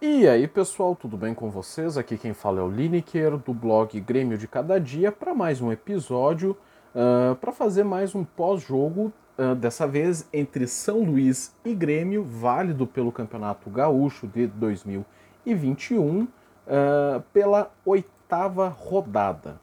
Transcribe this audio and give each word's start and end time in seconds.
E 0.00 0.28
aí, 0.28 0.46
pessoal, 0.46 0.94
tudo 0.94 1.16
bem 1.16 1.34
com 1.34 1.50
vocês? 1.50 1.98
Aqui 1.98 2.16
quem 2.16 2.32
fala 2.32 2.60
é 2.60 2.62
o 2.62 2.70
Lineker, 2.70 3.36
do 3.36 3.52
blog 3.52 3.98
Grêmio 3.98 4.38
de 4.38 4.46
Cada 4.46 4.78
Dia, 4.78 5.10
para 5.10 5.34
mais 5.34 5.60
um 5.60 5.72
episódio, 5.72 6.56
uh, 6.94 7.34
para 7.34 7.50
fazer 7.50 7.82
mais 7.82 8.14
um 8.14 8.22
pós-jogo, 8.22 9.12
uh, 9.36 9.56
dessa 9.56 9.88
vez 9.88 10.28
entre 10.32 10.68
São 10.68 11.02
Luís 11.02 11.52
e 11.64 11.74
Grêmio, 11.74 12.22
válido 12.22 12.86
pelo 12.86 13.10
Campeonato 13.10 13.68
Gaúcho 13.70 14.28
de 14.28 14.46
2021, 14.46 16.22
uh, 16.22 16.28
pela 17.32 17.72
oitava 17.84 18.68
rodada. 18.68 19.60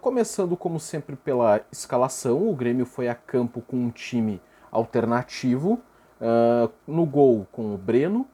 começando, 0.00 0.56
como 0.56 0.78
sempre, 0.78 1.16
pela 1.16 1.62
escalação, 1.72 2.48
o 2.48 2.54
Grêmio 2.54 2.86
foi 2.86 3.08
a 3.08 3.14
campo 3.16 3.60
com 3.60 3.76
um 3.76 3.90
time 3.90 4.40
alternativo, 4.70 5.80
no 6.86 7.04
gol 7.04 7.46
com 7.50 7.74
o 7.74 7.78
Breno, 7.78 8.26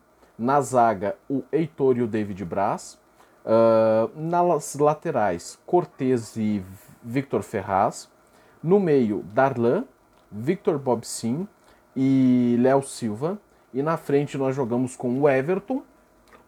na 0.42 0.60
zaga, 0.60 1.16
o 1.30 1.42
Heitor 1.52 1.96
e 1.96 2.02
o 2.02 2.06
David 2.06 2.44
Braz. 2.44 2.98
Uh, 3.44 4.10
nas 4.20 4.74
laterais, 4.74 5.58
Cortez 5.64 6.36
e 6.36 6.62
Victor 7.02 7.42
Ferraz. 7.42 8.10
No 8.62 8.78
meio, 8.78 9.24
Darlan, 9.32 9.84
Victor 10.30 10.78
Bobsin 10.78 11.46
e 11.96 12.56
Léo 12.60 12.82
Silva. 12.82 13.38
E 13.72 13.82
na 13.82 13.96
frente 13.96 14.36
nós 14.36 14.54
jogamos 14.54 14.96
com 14.96 15.18
o 15.20 15.28
Everton, 15.28 15.82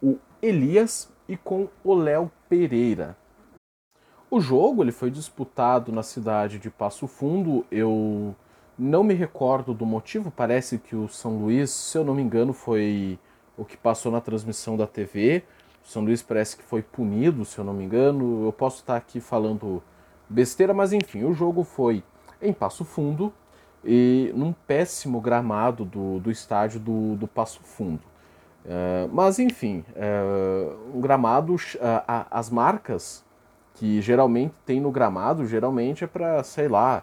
o 0.03 0.19
Elias 0.43 1.09
e 1.29 1.37
com 1.37 1.69
o 1.83 1.95
Léo 1.95 2.31
Pereira. 2.49 3.17
O 4.31 4.41
jogo 4.41 4.83
ele 4.83 4.93
foi 4.93 5.11
disputado 5.11 5.91
na 5.91 6.03
cidade 6.03 6.59
de 6.59 6.69
Passo 6.69 7.07
Fundo. 7.07 7.65
Eu 7.71 8.35
não 8.79 9.03
me 9.03 9.15
recordo 9.15 9.73
do 9.73 9.87
motivo, 9.87 10.31
parece 10.31 10.79
que 10.79 10.95
o 10.95 11.09
São 11.09 11.39
Luís, 11.39 11.71
se 11.71 11.97
eu 11.97 12.05
não 12.05 12.15
me 12.15 12.23
engano, 12.23 12.53
foi 12.53 13.19
o 13.57 13.65
que 13.65 13.77
passou 13.77 14.11
na 14.11 14.21
transmissão 14.21 14.77
da 14.77 14.87
TV. 14.87 15.43
O 15.85 15.89
São 15.89 16.05
Luís 16.05 16.23
parece 16.23 16.57
que 16.57 16.63
foi 16.63 16.83
punido, 16.83 17.45
se 17.45 17.59
eu 17.59 17.65
não 17.65 17.75
me 17.75 17.85
engano. 17.85 18.45
Eu 18.47 18.53
posso 18.53 18.79
estar 18.79 18.97
aqui 18.97 19.21
falando 19.21 19.83
besteira, 20.29 20.73
mas 20.73 20.93
enfim, 20.93 21.25
o 21.25 21.35
jogo 21.35 21.63
foi 21.63 22.03
em 22.41 22.53
Passo 22.53 22.85
Fundo 22.85 23.33
e 23.85 24.33
num 24.35 24.53
péssimo 24.53 25.21
gramado 25.21 25.85
do, 25.85 26.19
do 26.19 26.31
estádio 26.31 26.81
do, 26.81 27.17
do 27.17 27.27
Passo 27.27 27.61
Fundo. 27.63 28.03
Uh, 28.65 29.13
mas 29.13 29.39
enfim, 29.39 29.85
uh, 29.91 30.97
um 30.97 31.01
gramado, 31.01 31.55
uh, 31.55 31.59
as 32.31 32.49
marcas 32.49 33.23
que 33.75 34.01
geralmente 34.01 34.55
tem 34.65 34.81
no 34.81 34.91
gramado, 34.91 35.47
geralmente 35.47 36.05
é 36.05 36.07
para, 36.07 36.43
sei 36.43 36.69
lá, 36.69 37.03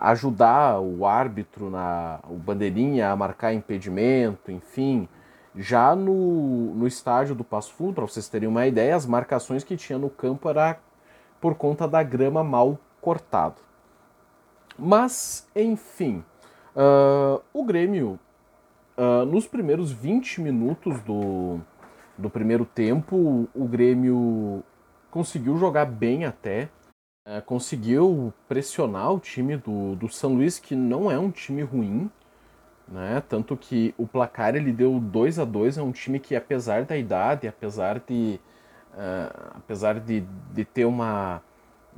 ajudar 0.00 0.80
o 0.80 1.04
árbitro, 1.06 1.70
na, 1.70 2.18
o 2.28 2.34
bandeirinha 2.34 3.10
a 3.10 3.16
marcar 3.16 3.52
impedimento, 3.52 4.50
enfim, 4.50 5.08
já 5.56 5.94
no, 5.94 6.74
no 6.74 6.86
estádio 6.86 7.34
do 7.34 7.44
Passo 7.44 7.72
Fundo, 7.74 7.94
para 7.94 8.06
vocês 8.06 8.28
terem 8.28 8.48
uma 8.48 8.66
ideia, 8.66 8.96
as 8.96 9.06
marcações 9.06 9.62
que 9.62 9.76
tinha 9.76 9.98
no 9.98 10.10
campo 10.10 10.48
era 10.48 10.78
por 11.40 11.54
conta 11.54 11.86
da 11.86 12.02
grama 12.02 12.42
mal 12.42 12.78
cortada. 13.00 13.56
Mas, 14.76 15.48
enfim, 15.54 16.24
uh, 16.74 17.40
o 17.52 17.64
Grêmio, 17.64 18.18
uh, 18.96 19.24
nos 19.24 19.46
primeiros 19.46 19.92
20 19.92 20.40
minutos 20.40 21.00
do, 21.02 21.60
do 22.18 22.28
primeiro 22.28 22.64
tempo, 22.64 23.48
o 23.54 23.64
Grêmio 23.66 24.64
conseguiu 25.10 25.56
jogar 25.56 25.84
bem 25.84 26.24
até, 26.24 26.68
uh, 27.28 27.40
conseguiu 27.46 28.34
pressionar 28.48 29.12
o 29.12 29.20
time 29.20 29.56
do, 29.56 29.94
do 29.94 30.08
São 30.08 30.34
Luís, 30.34 30.58
que 30.58 30.74
não 30.74 31.08
é 31.08 31.16
um 31.16 31.30
time 31.30 31.62
ruim, 31.62 32.10
né? 32.86 33.22
Tanto 33.28 33.56
que 33.56 33.94
o 33.96 34.06
placar 34.06 34.54
ele 34.54 34.72
deu 34.72 34.98
2 35.00 35.38
a 35.38 35.44
2 35.44 35.78
é 35.78 35.82
um 35.82 35.92
time 35.92 36.18
que 36.18 36.36
apesar 36.36 36.84
da 36.84 36.96
idade, 36.96 37.48
apesar 37.48 37.98
de 38.00 38.40
uh, 38.94 39.52
apesar 39.56 40.00
de, 40.00 40.20
de 40.52 40.64
ter 40.64 40.84
uma, 40.84 41.42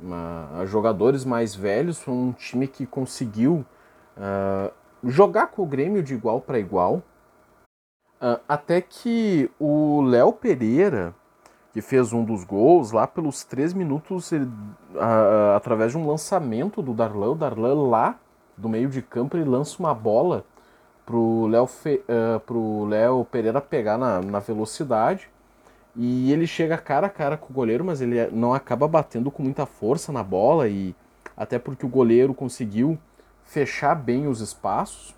uma, 0.01 0.65
jogadores 0.65 1.25
mais 1.25 1.55
velhos, 1.55 1.99
foi 1.99 2.13
um 2.13 2.31
time 2.31 2.67
que 2.67 2.85
conseguiu 2.85 3.65
uh, 4.17 4.71
jogar 5.03 5.47
com 5.47 5.63
o 5.63 5.65
Grêmio 5.65 6.01
de 6.01 6.13
igual 6.13 6.41
para 6.41 6.59
igual. 6.59 7.03
Uh, 8.19 8.39
até 8.47 8.81
que 8.81 9.49
o 9.59 10.01
Léo 10.01 10.33
Pereira, 10.33 11.13
que 11.71 11.81
fez 11.81 12.11
um 12.11 12.23
dos 12.23 12.43
gols 12.43 12.91
lá 12.91 13.05
pelos 13.05 13.43
três 13.43 13.73
minutos, 13.73 14.31
ele, 14.31 14.49
através 15.55 15.91
de 15.91 15.97
um 15.99 16.07
lançamento 16.07 16.81
do 16.81 16.93
Darlan, 16.93 17.31
o 17.31 17.35
Darlan 17.35 17.87
lá 17.87 18.17
do 18.57 18.67
meio 18.67 18.89
de 18.89 19.03
campo, 19.03 19.37
ele 19.37 19.47
lança 19.47 19.77
uma 19.77 19.93
bola 19.93 20.43
pro 21.07 21.47
Léo 21.47 21.63
uh, 21.63 22.39
pro 22.41 22.83
Léo 22.85 23.25
Pereira 23.31 23.61
pegar 23.61 23.97
na, 23.97 24.21
na 24.21 24.39
velocidade. 24.39 25.29
E 25.95 26.31
ele 26.31 26.45
chega 26.45 26.77
cara 26.77 27.07
a 27.07 27.09
cara 27.09 27.37
com 27.37 27.51
o 27.51 27.55
goleiro, 27.55 27.83
mas 27.83 28.01
ele 28.01 28.27
não 28.27 28.53
acaba 28.53 28.87
batendo 28.87 29.31
com 29.31 29.41
muita 29.41 29.65
força 29.65 30.11
na 30.11 30.21
bola 30.21 30.67
e 30.67 30.93
até 31.35 31.57
porque 31.57 31.85
o 31.85 31.89
goleiro 31.89 32.33
conseguiu 32.33 32.99
fechar 33.45 33.95
bem 33.95 34.27
os 34.27 34.41
espaços. 34.41 35.15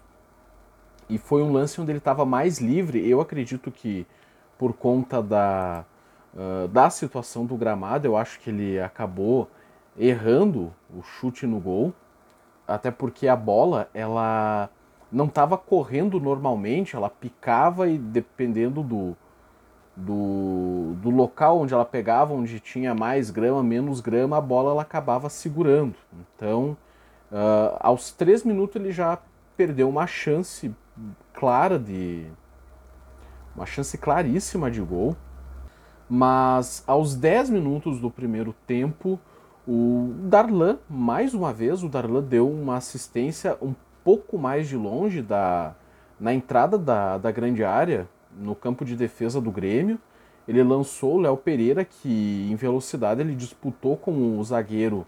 E 1.09 1.17
foi 1.17 1.41
um 1.41 1.51
lance 1.51 1.81
onde 1.81 1.91
ele 1.91 1.97
estava 1.97 2.23
mais 2.23 2.59
livre. 2.59 3.09
Eu 3.09 3.19
acredito 3.19 3.71
que 3.71 4.05
por 4.59 4.73
conta 4.73 5.23
da, 5.23 5.83
uh, 6.35 6.67
da 6.67 6.89
situação 6.91 7.45
do 7.45 7.57
gramado, 7.57 8.07
eu 8.07 8.15
acho 8.15 8.39
que 8.39 8.51
ele 8.51 8.79
acabou 8.79 9.49
errando 9.97 10.71
o 10.95 11.01
chute 11.01 11.47
no 11.47 11.59
gol, 11.59 11.93
até 12.67 12.91
porque 12.91 13.27
a 13.27 13.35
bola 13.35 13.89
ela 13.93 14.69
não 15.11 15.25
estava 15.25 15.57
correndo 15.57 16.19
normalmente, 16.19 16.95
ela 16.95 17.09
picava 17.09 17.87
e 17.87 17.97
dependendo 17.97 18.83
do, 18.83 19.15
do, 19.95 20.93
do 21.01 21.09
local 21.09 21.59
onde 21.59 21.73
ela 21.73 21.85
pegava, 21.85 22.33
onde 22.33 22.59
tinha 22.59 22.93
mais 22.93 23.31
grama, 23.31 23.63
menos 23.63 24.01
grama, 24.01 24.37
a 24.37 24.41
bola 24.41 24.71
ela 24.71 24.81
acabava 24.81 25.29
segurando. 25.29 25.95
Então, 26.35 26.77
uh, 27.31 27.77
aos 27.79 28.11
três 28.11 28.43
minutos 28.43 28.75
ele 28.75 28.91
já 28.91 29.17
perdeu 29.57 29.89
uma 29.89 30.07
chance 30.07 30.73
clara 31.33 31.79
de. 31.79 32.27
uma 33.55 33.65
chance 33.65 33.97
claríssima 33.97 34.69
de 34.69 34.81
gol. 34.81 35.15
Mas 36.11 36.83
aos 36.87 37.15
10 37.15 37.51
minutos 37.51 37.99
do 37.99 38.09
primeiro 38.09 38.55
tempo, 38.65 39.19
o 39.67 40.11
Darlan, 40.23 40.79
mais 40.89 41.35
uma 41.35 41.53
vez, 41.53 41.83
o 41.83 41.89
Darlan 41.89 42.23
deu 42.23 42.49
uma 42.49 42.77
assistência 42.77 43.55
um 43.61 43.75
pouco 44.03 44.37
mais 44.37 44.67
de 44.67 44.75
longe 44.75 45.21
da, 45.21 45.75
na 46.19 46.33
entrada 46.33 46.77
da, 46.77 47.17
da 47.17 47.31
grande 47.31 47.63
área, 47.63 48.07
no 48.37 48.55
campo 48.55 48.85
de 48.85 48.95
defesa 48.95 49.39
do 49.39 49.51
Grêmio. 49.51 49.99
Ele 50.47 50.63
lançou 50.63 51.15
o 51.15 51.21
Léo 51.21 51.37
Pereira, 51.37 51.85
que 51.85 52.47
em 52.49 52.55
velocidade 52.55 53.21
ele 53.21 53.35
disputou 53.35 53.95
com 53.95 54.39
o 54.39 54.43
zagueiro 54.43 55.05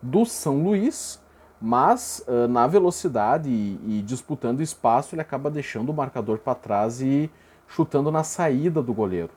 do 0.00 0.24
São 0.24 0.62
Luís, 0.62 1.22
mas 1.60 2.24
uh, 2.26 2.48
na 2.48 2.66
velocidade 2.66 3.50
e, 3.50 3.98
e, 3.98 4.02
disputando 4.02 4.60
espaço, 4.60 5.14
ele 5.14 5.22
acaba 5.22 5.50
deixando 5.50 5.90
o 5.90 5.94
marcador 5.94 6.38
para 6.38 6.54
trás 6.54 7.02
e 7.02 7.30
chutando 7.66 8.10
na 8.10 8.22
saída 8.22 8.82
do 8.82 8.94
goleiro. 8.94 9.30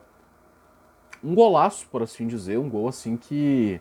Um 1.22 1.34
golaço, 1.34 1.86
por 1.88 2.02
assim 2.02 2.26
dizer, 2.26 2.58
um 2.58 2.68
gol 2.68 2.88
assim 2.88 3.16
que 3.16 3.80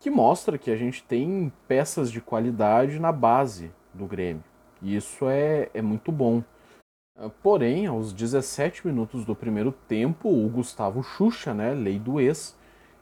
que 0.00 0.10
mostra 0.10 0.58
que 0.58 0.70
a 0.70 0.76
gente 0.76 1.02
tem 1.02 1.50
peças 1.66 2.12
de 2.12 2.20
qualidade 2.20 2.98
na 2.98 3.10
base 3.10 3.70
do 3.94 4.06
Grêmio. 4.06 4.42
E 4.82 4.96
isso 4.96 5.28
é, 5.28 5.70
é 5.72 5.80
muito 5.80 6.12
bom. 6.12 6.42
Ah, 7.16 7.30
porém, 7.42 7.86
aos 7.86 8.12
17 8.12 8.86
minutos 8.86 9.24
do 9.24 9.34
primeiro 9.34 9.72
tempo, 9.72 10.28
o 10.28 10.48
Gustavo 10.48 11.02
Xuxa, 11.02 11.54
né, 11.54 11.72
lei 11.72 11.98
do 11.98 12.20
ex, 12.20 12.56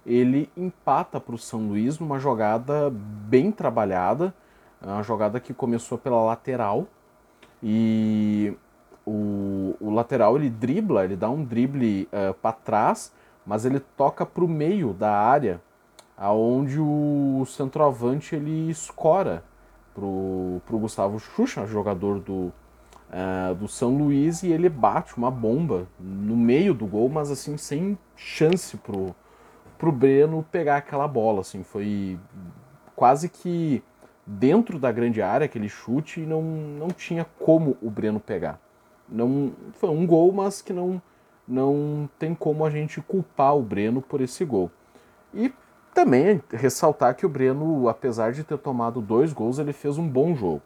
ele 0.05 0.51
empata 0.57 1.21
para 1.21 1.35
o 1.35 1.39
São 1.39 1.69
Luís 1.69 1.99
numa 1.99 2.19
jogada 2.19 2.91
bem 2.91 3.51
trabalhada, 3.51 4.35
uma 4.81 5.03
jogada 5.03 5.41
que 5.41 5.55
começou 5.55 5.97
pela 5.97 6.23
lateral 6.25 6.87
e 7.63 8.53
o, 9.07 9.77
o 9.81 9.91
lateral 9.91 10.37
ele 10.37 10.51
dribla, 10.51 11.05
ele 11.05 11.17
dá 11.17 11.31
um 11.31 11.45
drible 11.45 12.05
uh, 12.05 12.31
ah, 12.31 12.35
para 12.35 12.53
trás, 12.53 13.13
mas 13.47 13.65
ele 13.65 13.81
toca 13.81 14.27
para 14.27 14.45
o 14.45 14.49
meio 14.49 14.93
da 14.93 15.11
área, 15.17 15.61
aonde 16.17 16.79
o 16.79 17.45
centroavante 17.47 18.35
ele 18.35 18.71
escora 18.71 19.45
pro, 19.95 20.61
pro 20.67 20.79
Gustavo 20.79 21.19
Xuxa, 21.19 21.67
jogador 21.67 22.19
do, 22.21 22.53
uh, 23.11 23.55
do 23.55 23.69
São 23.69 23.97
Luís, 23.97 24.43
e 24.43 24.51
ele 24.51 24.69
bate 24.69 25.17
uma 25.17 25.31
bomba 25.31 25.87
no 25.99 26.37
meio 26.37 26.75
do 26.75 26.87
gol, 26.87 27.09
mas 27.09 27.31
assim, 27.31 27.57
sem 27.57 27.99
chance 28.17 28.77
pro, 28.77 29.15
pro 29.79 29.93
Breno 29.93 30.45
pegar 30.51 30.77
aquela 30.77 31.07
bola. 31.07 31.41
Assim, 31.41 31.63
foi 31.63 32.19
quase 32.95 33.29
que 33.29 33.83
dentro 34.27 34.79
da 34.79 34.93
grande 34.93 35.21
área 35.21 35.45
aquele 35.45 35.69
chute 35.69 36.21
e 36.21 36.27
não, 36.27 36.43
não 36.43 36.89
tinha 36.89 37.27
como 37.39 37.77
o 37.83 37.91
Breno 37.91 38.21
pegar. 38.21 38.61
Não, 39.09 39.53
foi 39.75 39.91
um 39.91 40.07
gol, 40.07 40.33
mas 40.33 40.63
que 40.63 40.73
não, 40.73 41.03
não 41.47 42.09
tem 42.19 42.35
como 42.35 42.65
a 42.65 42.71
gente 42.71 43.01
culpar 43.01 43.57
o 43.57 43.63
Breno 43.63 44.01
por 44.01 44.21
esse 44.21 44.45
gol. 44.45 44.71
E 45.35 45.53
também 45.95 46.43
ressaltar 46.51 47.15
que 47.15 47.27
o 47.27 47.29
Breno, 47.29 47.89
apesar 47.89 48.33
de 48.33 48.45
ter 48.45 48.59
tomado 48.59 49.01
dois 49.01 49.33
gols, 49.33 49.59
ele 49.59 49.73
fez 49.73 49.99
um 49.99 50.09
bom 50.09 50.35
jogo. 50.35 50.63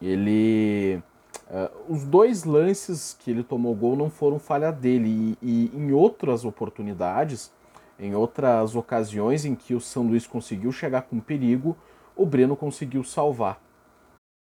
Ele 0.00 1.02
Uh, 1.44 1.92
os 1.92 2.04
dois 2.04 2.44
lances 2.44 3.16
que 3.20 3.30
ele 3.30 3.42
tomou 3.42 3.74
gol 3.74 3.96
não 3.96 4.08
foram 4.08 4.38
falha 4.38 4.72
dele, 4.72 5.36
e, 5.42 5.70
e, 5.70 5.76
em 5.76 5.92
outras 5.92 6.44
oportunidades, 6.44 7.52
em 7.98 8.14
outras 8.14 8.74
ocasiões 8.74 9.44
em 9.44 9.54
que 9.54 9.74
o 9.74 9.80
São 9.80 10.04
Luís 10.04 10.26
conseguiu 10.26 10.72
chegar 10.72 11.02
com 11.02 11.20
perigo, 11.20 11.76
o 12.16 12.24
Breno 12.24 12.56
conseguiu 12.56 13.04
salvar. 13.04 13.60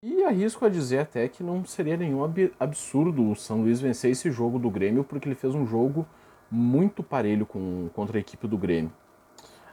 E 0.01 0.23
arrisco 0.23 0.65
a 0.65 0.69
dizer 0.69 0.99
até 0.99 1.27
que 1.27 1.43
não 1.43 1.65
seria 1.65 1.97
nenhum 1.97 2.21
absurdo 2.59 3.29
o 3.29 3.35
São 3.35 3.61
Luís 3.61 3.81
vencer 3.81 4.11
esse 4.11 4.31
jogo 4.31 4.57
do 4.57 4.69
Grêmio, 4.69 5.03
porque 5.03 5.27
ele 5.27 5.35
fez 5.35 5.53
um 5.53 5.65
jogo 5.65 6.05
muito 6.49 7.03
parelho 7.03 7.45
com, 7.45 7.89
contra 7.93 8.17
a 8.17 8.21
equipe 8.21 8.47
do 8.47 8.57
Grêmio. 8.57 8.91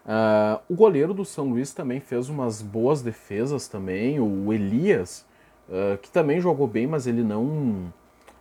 Uh, 0.04 0.60
o 0.68 0.74
goleiro 0.74 1.14
do 1.14 1.24
São 1.24 1.50
Luís 1.50 1.72
também 1.72 2.00
fez 2.00 2.28
umas 2.28 2.60
boas 2.60 3.02
defesas 3.02 3.68
também, 3.68 4.18
o 4.18 4.52
Elias, 4.52 5.24
uh, 5.68 5.96
que 5.98 6.10
também 6.10 6.40
jogou 6.40 6.66
bem, 6.66 6.86
mas 6.86 7.06
ele 7.06 7.22
não. 7.22 7.92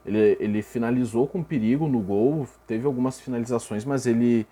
Ele, 0.04 0.36
ele 0.40 0.62
finalizou 0.63 1.28
com 1.28 1.44
perigo 1.44 1.88
no 1.88 2.00
gol, 2.00 2.48
teve 2.66 2.88
algumas 2.88 3.22
finalizações, 3.22 3.86
mas 3.86 4.08
ele 4.08 4.48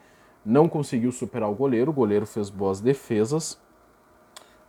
não 0.45 0.69
conseguiu 0.69 1.11
superar 1.11 1.49
o 1.49 1.55
goleiro. 1.55 1.89
O 1.89 1.93
goleiro 1.93 2.27
fez 2.27 2.51
boas 2.51 2.79
defesas. 2.79 3.59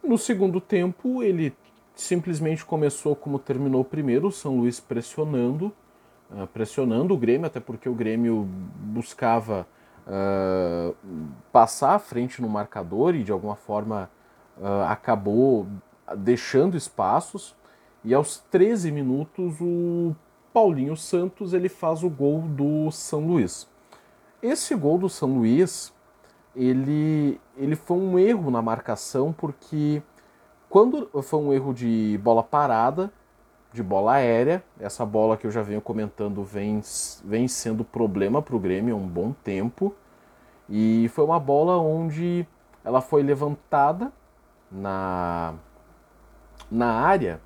No 0.03 0.17
segundo 0.17 0.59
tempo, 0.59 1.23
ele 1.23 1.55
simplesmente 1.95 2.65
começou 2.65 3.15
como 3.15 3.39
terminou 3.39 3.85
primeiro, 3.85 4.29
o 4.29 4.33
São 4.33 4.57
Luís 4.59 4.81
pressionando, 4.81 5.71
uh, 6.31 6.47
pressionando 6.47 7.13
o 7.13 7.19
Grêmio, 7.19 7.47
até 7.47 7.61
porque 7.61 7.87
o 7.87 7.95
Grêmio 7.95 8.49
buscava 8.79 9.67
uh, 10.11 10.95
passar 11.53 11.95
à 11.95 11.99
frente 11.99 12.43
no 12.43 12.49
marcador 12.49 13.15
e 13.15 13.23
de 13.23 13.31
alguma 13.31 13.55
forma 13.55 14.11
uh, 14.59 14.83
acabou 14.89 15.67
deixando 16.17 16.77
espaços. 16.77 17.55
E 18.05 18.13
aos 18.13 18.39
13 18.51 18.91
minutos 18.91 19.61
o 19.61 20.15
Paulinho 20.53 20.97
Santos 20.97 21.53
ele 21.53 21.69
faz 21.69 22.03
o 22.03 22.11
gol 22.11 22.43
do 22.43 22.91
São 22.91 23.27
Luís. 23.27 23.69
Esse 24.43 24.75
gol 24.75 24.99
do 24.99 25.09
São 25.09 25.37
Luís 25.37 25.93
ele, 26.57 27.41
ele 27.57 27.77
foi 27.77 27.97
um 27.97 28.19
erro 28.19 28.51
na 28.51 28.61
marcação 28.61 29.33
porque 29.33 30.03
quando 30.69 31.09
foi 31.23 31.39
um 31.39 31.53
erro 31.53 31.73
de 31.73 32.19
bola 32.23 32.43
parada, 32.43 33.13
de 33.73 33.83
bola 33.83 34.15
aérea. 34.15 34.63
Essa 34.79 35.05
bola 35.05 35.37
que 35.37 35.47
eu 35.47 35.51
já 35.51 35.63
venho 35.63 35.81
comentando 35.81 36.43
vem, 36.43 36.81
vem 37.25 37.49
sendo 37.49 37.85
problema 37.85 38.43
para 38.43 38.57
o 38.57 38.59
Grêmio 38.59 38.95
há 38.95 38.99
um 38.99 39.07
bom 39.07 39.33
tempo. 39.45 39.95
E 40.69 41.09
foi 41.15 41.25
uma 41.25 41.41
bola 41.41 41.79
onde 41.79 42.47
ela 42.85 43.01
foi 43.01 43.23
levantada 43.23 44.13
na, 44.71 45.55
na 46.71 46.93
área 46.93 47.41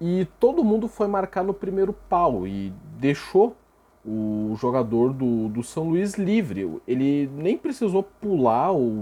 e 0.00 0.26
todo 0.38 0.64
mundo 0.64 0.88
foi 0.88 1.06
marcar 1.06 1.42
no 1.42 1.54
primeiro 1.54 1.92
pau 1.92 2.46
e 2.46 2.72
deixou 2.98 3.56
o 4.04 4.54
jogador 4.56 5.12
do, 5.12 5.48
do 5.48 5.62
São 5.62 5.88
Luís 5.88 6.14
livre. 6.14 6.80
Ele 6.86 7.28
nem 7.34 7.56
precisou 7.56 8.02
pular 8.02 8.70
ou, 8.70 8.94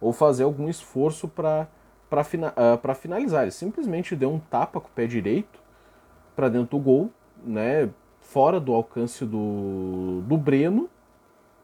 ou 0.00 0.12
fazer 0.12 0.44
algum 0.44 0.68
esforço 0.68 1.28
para 1.28 1.68
uh, 2.12 2.94
finalizar. 2.94 3.42
Ele 3.42 3.50
simplesmente 3.50 4.16
deu 4.16 4.32
um 4.32 4.38
tapa 4.38 4.80
com 4.80 4.88
o 4.88 4.92
pé 4.92 5.06
direito 5.06 5.63
para 6.34 6.48
dentro 6.48 6.78
do 6.78 6.82
gol, 6.82 7.10
né, 7.44 7.88
fora 8.20 8.58
do 8.58 8.72
alcance 8.72 9.24
do, 9.24 10.22
do 10.26 10.36
Breno, 10.36 10.88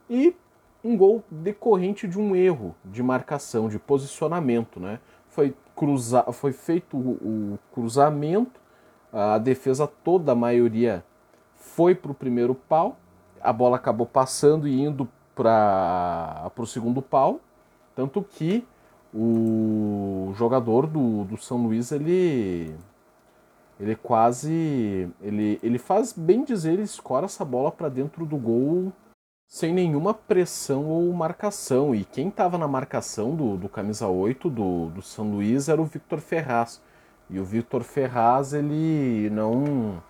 e 0.08 0.34
um 0.82 0.96
gol 0.96 1.22
decorrente 1.30 2.08
de 2.08 2.18
um 2.18 2.34
erro 2.34 2.74
de 2.84 3.02
marcação, 3.02 3.68
de 3.68 3.78
posicionamento. 3.78 4.80
Né? 4.80 4.98
Foi, 5.28 5.54
cruza, 5.76 6.22
foi 6.32 6.52
feito 6.52 6.96
o, 6.96 7.10
o 7.54 7.58
cruzamento, 7.72 8.60
a 9.12 9.38
defesa 9.38 9.86
toda, 9.86 10.32
a 10.32 10.34
maioria, 10.34 11.04
foi 11.56 11.94
para 11.94 12.10
o 12.10 12.14
primeiro 12.14 12.54
pau, 12.54 12.96
a 13.40 13.52
bola 13.52 13.76
acabou 13.76 14.06
passando 14.06 14.68
e 14.68 14.80
indo 14.80 15.08
para 15.34 16.50
o 16.56 16.66
segundo 16.66 17.00
pau, 17.00 17.40
tanto 17.94 18.22
que 18.22 18.64
o 19.12 20.32
jogador 20.36 20.86
do, 20.86 21.24
do 21.24 21.36
São 21.36 21.58
Luís 21.58 21.90
ele 21.90 22.74
ele 23.80 23.96
quase. 23.96 25.08
Ele, 25.22 25.58
ele 25.62 25.78
faz 25.78 26.12
bem 26.12 26.44
dizer, 26.44 26.74
ele 26.74 26.82
escora 26.82 27.24
essa 27.24 27.44
bola 27.44 27.72
para 27.72 27.88
dentro 27.88 28.26
do 28.26 28.36
gol 28.36 28.92
sem 29.50 29.74
nenhuma 29.74 30.14
pressão 30.14 30.86
ou 30.86 31.12
marcação. 31.12 31.92
E 31.92 32.04
quem 32.04 32.28
estava 32.28 32.56
na 32.56 32.68
marcação 32.68 33.34
do, 33.34 33.56
do 33.56 33.68
camisa 33.68 34.06
8 34.06 34.48
do, 34.48 34.86
do 34.90 35.02
São 35.02 35.28
Luís 35.28 35.68
era 35.68 35.80
o 35.82 35.86
Victor 35.86 36.20
Ferraz. 36.20 36.80
E 37.28 37.40
o 37.40 37.44
Victor 37.44 37.82
Ferraz, 37.82 38.52
ele 38.52 39.28
não. 39.30 40.00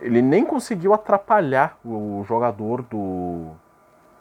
Ele 0.00 0.20
nem 0.20 0.44
conseguiu 0.44 0.92
atrapalhar 0.92 1.78
o 1.84 2.22
jogador 2.26 2.82
do, 2.82 3.52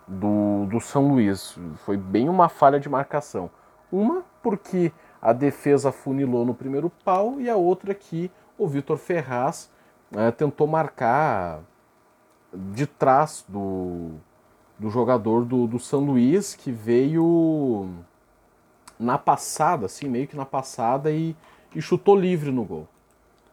do, 0.08 0.66
do 0.68 0.80
São 0.80 1.10
Luís. 1.10 1.58
Foi 1.78 1.98
bem 1.98 2.30
uma 2.30 2.48
falha 2.48 2.80
de 2.80 2.88
marcação. 2.88 3.50
Uma 3.92 4.24
porque 4.42 4.94
a 5.22 5.34
defesa 5.34 5.92
funilou 5.92 6.46
no 6.46 6.54
primeiro 6.54 6.90
pau 7.04 7.40
e 7.42 7.50
a 7.50 7.56
outra 7.56 7.94
que 7.94 8.32
o 8.58 8.68
Vitor 8.68 8.98
Ferraz 8.98 9.70
é, 10.16 10.32
tentou 10.32 10.68
marcar 10.68 11.62
de 12.54 12.86
trás 12.86 13.44
do, 13.48 14.12
do 14.78 14.90
jogador 14.90 15.46
do, 15.46 15.68
do 15.68 15.80
São 15.80 16.02
Luís, 16.02 16.56
que 16.56 16.72
veio 16.72 17.90
na 19.00 19.18
passada, 19.18 19.88
assim, 19.88 20.08
meio 20.08 20.28
que 20.28 20.36
na 20.36 20.46
passada, 20.46 21.12
e, 21.12 21.36
e 21.76 21.82
chutou 21.82 22.16
livre 22.16 22.52
no 22.52 22.64
gol. 22.64 22.88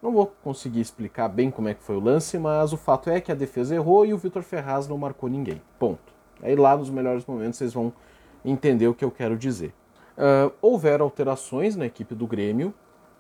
Não 0.03 0.13
vou 0.13 0.33
conseguir 0.43 0.81
explicar 0.81 1.29
bem 1.29 1.51
como 1.51 1.69
é 1.69 1.75
que 1.75 1.83
foi 1.83 1.97
o 1.97 2.01
lance, 2.01 2.39
mas 2.39 2.73
o 2.73 2.77
fato 2.77 3.11
é 3.11 3.21
que 3.21 3.31
a 3.31 3.35
defesa 3.35 3.75
errou 3.75 4.07
e 4.07 4.15
o 4.15 4.19
Vitor 4.19 4.43
Ferraz 4.43 4.89
não 4.89 4.97
marcou 4.97 5.29
ninguém. 5.29 5.61
Ponto. 5.79 6.13
Aí 6.43 6.57
lá 6.57 6.75
nos 6.77 6.89
melhores 6.89 7.27
momentos 7.27 7.59
vocês 7.59 7.75
vão 7.75 7.93
entender 8.43 8.89
o 8.89 8.95
que 8.95 9.05
eu 9.05 9.11
quero 9.11 9.37
dizer. 9.37 9.75
Uh, 10.17 10.53
houveram 10.63 11.05
alterações 11.05 11.77
na 11.77 11.85
equipe 11.85 12.15
do 12.15 12.27
Grêmio. 12.27 12.73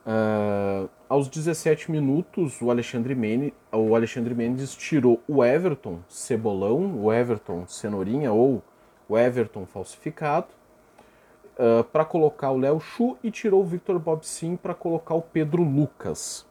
Uh, 0.06 0.88
aos 1.08 1.28
17 1.28 1.90
minutos, 1.90 2.60
o 2.62 2.70
Alexandre, 2.70 3.14
Mendes, 3.14 3.52
o 3.70 3.94
Alexandre 3.94 4.34
Mendes 4.34 4.74
tirou 4.74 5.20
o 5.28 5.44
Everton 5.44 6.00
Cebolão, 6.08 6.96
o 6.96 7.12
Everton 7.12 7.66
Cenourinha 7.66 8.32
ou 8.32 8.62
o 9.08 9.18
Everton 9.18 9.66
falsificado, 9.66 10.48
uh, 11.58 11.84
para 11.84 12.04
colocar 12.04 12.50
o 12.50 12.58
Léo 12.58 12.80
Chu 12.80 13.18
e 13.22 13.30
tirou 13.30 13.60
o 13.60 13.66
Victor 13.66 13.98
Bob 13.98 14.24
Sim 14.24 14.56
para 14.56 14.74
colocar 14.74 15.14
o 15.14 15.22
Pedro 15.22 15.62
Lucas. 15.62 16.46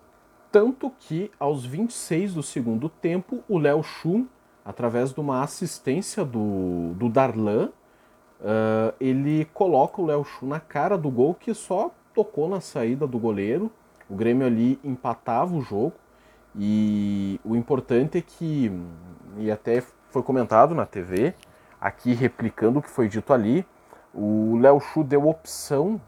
Tanto 0.51 0.91
que, 0.99 1.31
aos 1.39 1.65
26 1.65 2.33
do 2.35 2.43
segundo 2.43 2.89
tempo, 2.89 3.43
o 3.47 3.57
Léo 3.57 3.81
Chu, 3.81 4.27
através 4.63 5.13
de 5.13 5.19
uma 5.19 5.41
assistência 5.41 6.23
do, 6.23 6.93
do 6.95 7.09
Darlan, 7.09 7.69
uh, 8.39 8.93
ele 8.99 9.45
coloca 9.53 10.01
o 10.01 10.05
Léo 10.05 10.23
Chu 10.23 10.45
na 10.45 10.59
cara 10.59 10.97
do 10.97 11.09
gol 11.09 11.33
que 11.33 11.53
só 11.53 11.91
tocou 12.13 12.49
na 12.49 12.61
saída 12.61 13.05
do 13.07 13.19
goleiro. 13.19 13.71
O 14.09 14.15
Grêmio 14.15 14.45
ali 14.45 14.79
empatava 14.83 15.55
o 15.55 15.61
jogo. 15.61 15.93
E 16.55 17.39
o 17.43 17.55
importante 17.55 18.17
é 18.17 18.21
que, 18.21 18.71
e 19.37 19.51
até 19.51 19.83
foi 20.09 20.23
comentado 20.23 20.73
na 20.73 20.85
TV, 20.85 21.33
aqui 21.79 22.13
replicando 22.13 22.79
o 22.79 22.81
que 22.81 22.89
foi 22.89 23.07
dito 23.07 23.31
ali, 23.31 23.65
o 24.13 24.57
Léo 24.59 24.79
Chu 24.79 25.03
deu 25.03 25.27
opção 25.27 26.01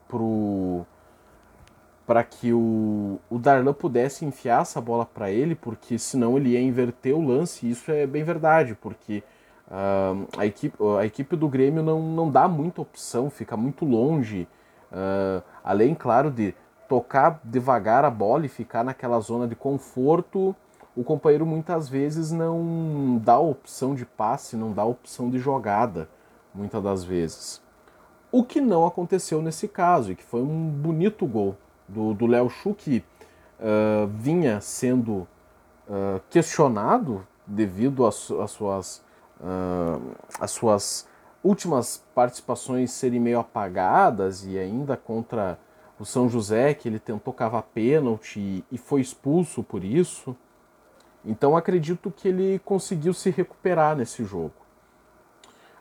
para 2.05 2.23
que 2.23 2.51
o, 2.51 3.19
o 3.29 3.37
Darlan 3.37 3.73
pudesse 3.73 4.25
enfiar 4.25 4.63
essa 4.63 4.81
bola 4.81 5.05
para 5.05 5.29
ele, 5.29 5.53
porque 5.55 5.99
senão 5.99 6.35
ele 6.35 6.49
ia 6.49 6.61
inverter 6.61 7.15
o 7.15 7.25
lance. 7.25 7.65
E 7.65 7.71
isso 7.71 7.91
é 7.91 8.07
bem 8.07 8.23
verdade, 8.23 8.75
porque 8.75 9.23
uh, 9.67 10.27
a, 10.37 10.45
equipe, 10.45 10.75
a 10.99 11.05
equipe 11.05 11.35
do 11.35 11.47
Grêmio 11.47 11.83
não, 11.83 12.01
não 12.01 12.29
dá 12.29 12.47
muita 12.47 12.81
opção, 12.81 13.29
fica 13.29 13.55
muito 13.55 13.85
longe. 13.85 14.47
Uh, 14.91 15.41
além, 15.63 15.95
claro, 15.95 16.29
de 16.29 16.53
tocar 16.87 17.39
devagar 17.43 18.03
a 18.03 18.09
bola 18.09 18.45
e 18.45 18.49
ficar 18.49 18.83
naquela 18.83 19.19
zona 19.19 19.47
de 19.47 19.55
conforto, 19.55 20.53
o 20.95 21.03
companheiro 21.03 21.45
muitas 21.45 21.87
vezes 21.87 22.31
não 22.31 23.19
dá 23.23 23.39
opção 23.39 23.95
de 23.95 24.05
passe, 24.05 24.57
não 24.57 24.73
dá 24.73 24.83
opção 24.83 25.29
de 25.29 25.39
jogada, 25.39 26.09
muitas 26.53 26.83
das 26.83 27.03
vezes. 27.03 27.61
O 28.29 28.43
que 28.43 28.59
não 28.59 28.85
aconteceu 28.85 29.41
nesse 29.41 29.67
caso, 29.67 30.11
e 30.11 30.15
que 30.15 30.23
foi 30.23 30.41
um 30.41 30.69
bonito 30.69 31.25
gol 31.25 31.55
do 31.87 32.25
Léo 32.25 32.49
Chu, 32.49 32.73
que 32.73 33.03
uh, 33.59 34.07
vinha 34.07 34.59
sendo 34.59 35.27
uh, 35.87 36.21
questionado 36.29 37.25
devido 37.45 38.05
às 38.05 38.15
suas, 38.15 39.03
às 40.39 40.51
suas 40.51 41.07
últimas 41.43 42.03
participações 42.13 42.91
serem 42.91 43.19
meio 43.19 43.39
apagadas 43.39 44.45
e 44.45 44.57
ainda 44.57 44.95
contra 44.95 45.59
o 45.99 46.05
São 46.05 46.27
José, 46.27 46.73
que 46.73 46.87
ele 46.87 46.99
tentou 46.99 47.33
cavar 47.33 47.63
pênalti 47.63 48.63
e 48.71 48.77
foi 48.77 49.01
expulso 49.01 49.63
por 49.63 49.83
isso. 49.83 50.35
Então 51.23 51.55
acredito 51.55 52.11
que 52.11 52.27
ele 52.27 52.59
conseguiu 52.65 53.13
se 53.13 53.29
recuperar 53.29 53.95
nesse 53.95 54.23
jogo. 54.23 54.53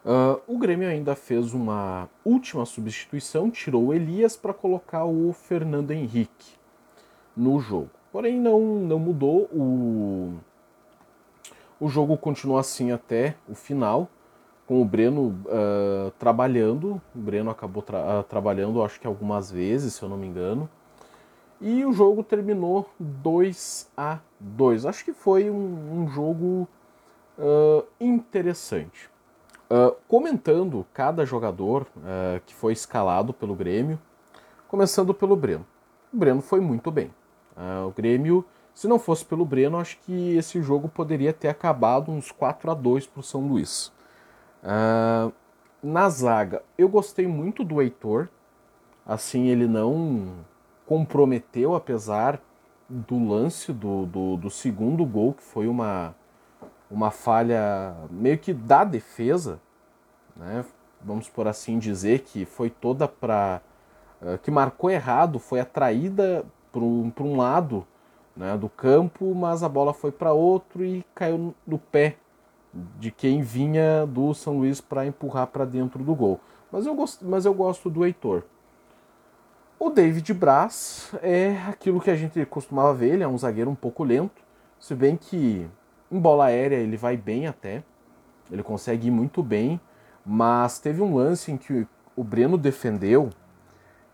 Uh, 0.05 0.40
o 0.47 0.59
Grêmio 0.59 0.88
ainda 0.88 1.14
fez 1.14 1.52
uma 1.52 2.09
última 2.25 2.64
substituição, 2.64 3.50
tirou 3.50 3.87
o 3.87 3.95
Elias 3.95 4.35
para 4.35 4.55
colocar 4.55 5.05
o 5.05 5.33
Fernando 5.33 5.90
Henrique 5.90 6.55
no 7.37 7.61
jogo. 7.61 7.90
Porém, 8.11 8.40
não, 8.40 8.61
não 8.61 8.99
mudou. 8.99 9.43
O, 9.52 10.35
o 11.79 11.88
jogo 11.88 12.17
continua 12.17 12.61
assim 12.61 12.93
até 12.93 13.37
o 13.49 13.55
final, 13.55 14.09
com 14.70 14.80
o 14.80 14.84
Breno 14.84 15.34
uh, 15.46 16.12
trabalhando. 16.16 17.02
O 17.12 17.18
Breno 17.18 17.50
acabou 17.50 17.82
tra 17.82 18.20
uh, 18.20 18.22
trabalhando, 18.22 18.80
acho 18.84 19.00
que 19.00 19.06
algumas 19.06 19.50
vezes, 19.50 19.94
se 19.94 20.02
eu 20.04 20.08
não 20.08 20.16
me 20.16 20.28
engano. 20.28 20.70
E 21.60 21.84
o 21.84 21.92
jogo 21.92 22.22
terminou 22.22 22.88
2 23.00 23.90
a 23.96 24.20
2 24.38 24.86
Acho 24.86 25.04
que 25.04 25.12
foi 25.12 25.50
um, 25.50 26.02
um 26.02 26.08
jogo 26.08 26.68
uh, 27.36 27.84
interessante. 28.00 29.10
Uh, 29.68 29.96
comentando 30.06 30.86
cada 30.94 31.26
jogador 31.26 31.82
uh, 31.96 32.40
que 32.46 32.54
foi 32.54 32.72
escalado 32.72 33.34
pelo 33.34 33.56
Grêmio, 33.56 33.98
começando 34.68 35.12
pelo 35.12 35.34
Breno. 35.34 35.66
O 36.14 36.16
Breno 36.16 36.40
foi 36.40 36.60
muito 36.60 36.92
bem. 36.92 37.10
o 37.88 37.90
Grêmio, 37.90 38.44
se 38.72 38.86
não 38.86 39.00
fosse 39.00 39.24
pelo 39.24 39.44
Breno, 39.44 39.78
acho 39.78 39.98
que 39.98 40.36
esse 40.36 40.62
jogo 40.62 40.88
poderia 40.88 41.32
ter 41.32 41.48
acabado 41.48 42.12
uns 42.12 42.30
4 42.30 42.70
a 42.70 42.74
2 42.74 43.08
para 43.08 43.18
o 43.18 43.24
São 43.24 43.48
Luís. 43.48 43.92
Na 45.83 46.09
zaga, 46.11 46.62
eu 46.76 46.88
gostei 46.88 47.26
muito 47.26 47.64
do 47.64 47.81
Heitor. 47.81 48.29
Assim, 49.07 49.47
ele 49.47 49.67
não 49.67 50.45
comprometeu, 50.87 51.75
apesar 51.75 52.40
do 52.88 53.29
lance 53.29 53.73
do, 53.73 54.07
do, 54.07 54.37
do, 54.37 54.50
segundo 54.50 55.05
gol, 55.05 55.35
que 55.35 55.43
foi 55.43 55.67
uma, 55.67 56.14
uma 56.90 57.11
falha 57.11 57.95
meio 58.11 58.38
que 58.38 58.52
da 58.52 58.85
defesa, 58.85 59.61
né? 60.37 60.64
vamos 61.00 61.29
por 61.29 61.47
assim 61.49 61.79
dizer, 61.79 62.21
que 62.21 62.45
foi 62.45 62.69
toda 62.69 63.09
para. 63.09 63.61
Uh, 64.21 64.37
que 64.38 64.50
marcou 64.50 64.90
errado, 64.90 65.38
foi 65.38 65.61
atraída 65.61 66.45
para 66.71 66.83
um 66.83 67.37
lado 67.37 67.87
né, 68.37 68.57
do 68.57 68.69
campo, 68.69 69.35
mas 69.35 69.62
a 69.62 69.69
bola 69.69 69.95
foi 69.95 70.12
para 70.12 70.33
outro 70.33 70.85
e 70.85 71.05
caiu 71.14 71.55
no 71.67 71.79
pé 71.79 72.17
de 72.72 73.10
quem 73.10 73.42
vinha 73.42 74.06
do 74.06 74.32
São 74.34 74.58
Luís 74.58 74.80
para 74.80 75.06
empurrar 75.06 75.48
para 75.48 75.64
dentro 75.64 76.02
do 76.02 76.14
gol. 76.14 76.40
Mas 76.70 76.86
eu, 76.86 76.94
gosto, 76.94 77.26
mas 77.26 77.44
eu 77.44 77.52
gosto 77.52 77.90
do 77.90 78.04
Heitor. 78.04 78.44
O 79.78 79.90
David 79.90 80.32
Braz 80.34 81.10
é 81.22 81.56
aquilo 81.68 82.00
que 82.00 82.10
a 82.10 82.16
gente 82.16 82.44
costumava 82.46 82.92
ver, 82.92 83.14
ele 83.14 83.22
é 83.22 83.28
um 83.28 83.38
zagueiro 83.38 83.70
um 83.70 83.74
pouco 83.74 84.04
lento, 84.04 84.42
se 84.78 84.94
bem 84.94 85.16
que 85.16 85.66
em 86.12 86.18
bola 86.18 86.46
aérea 86.46 86.76
ele 86.76 86.96
vai 86.96 87.16
bem 87.16 87.46
até, 87.46 87.82
ele 88.50 88.62
consegue 88.62 89.08
ir 89.08 89.10
muito 89.10 89.42
bem, 89.42 89.80
mas 90.24 90.78
teve 90.78 91.00
um 91.02 91.14
lance 91.14 91.50
em 91.50 91.56
que 91.56 91.86
o 92.14 92.22
Breno 92.22 92.58
defendeu 92.58 93.30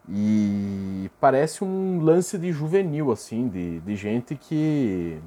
e 0.09 1.11
parece 1.21 1.65
um 1.65 2.01
lance 2.01 2.39
de 2.39 2.53
juvenil, 2.53 3.11
assim, 3.11 3.49
de, 3.49 3.81
de 3.81 3.97
gente 3.97 4.37
que 4.37 5.19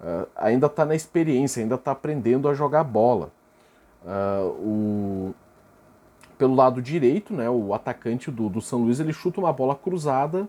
uh, 0.00 0.28
ainda 0.36 0.66
está 0.66 0.84
na 0.84 0.94
experiência, 0.94 1.62
ainda 1.62 1.74
está 1.76 1.92
aprendendo 1.92 2.48
a 2.48 2.54
jogar 2.54 2.84
bola. 2.84 3.30
Uh, 4.04 4.50
o, 4.60 5.34
pelo 6.38 6.54
lado 6.54 6.82
direito, 6.82 7.32
né, 7.32 7.48
o 7.48 7.72
atacante 7.74 8.30
do, 8.30 8.48
do 8.48 8.60
São 8.60 8.82
Luís, 8.82 9.00
ele 9.00 9.12
chuta 9.12 9.40
uma 9.40 9.52
bola 9.52 9.74
cruzada 9.74 10.48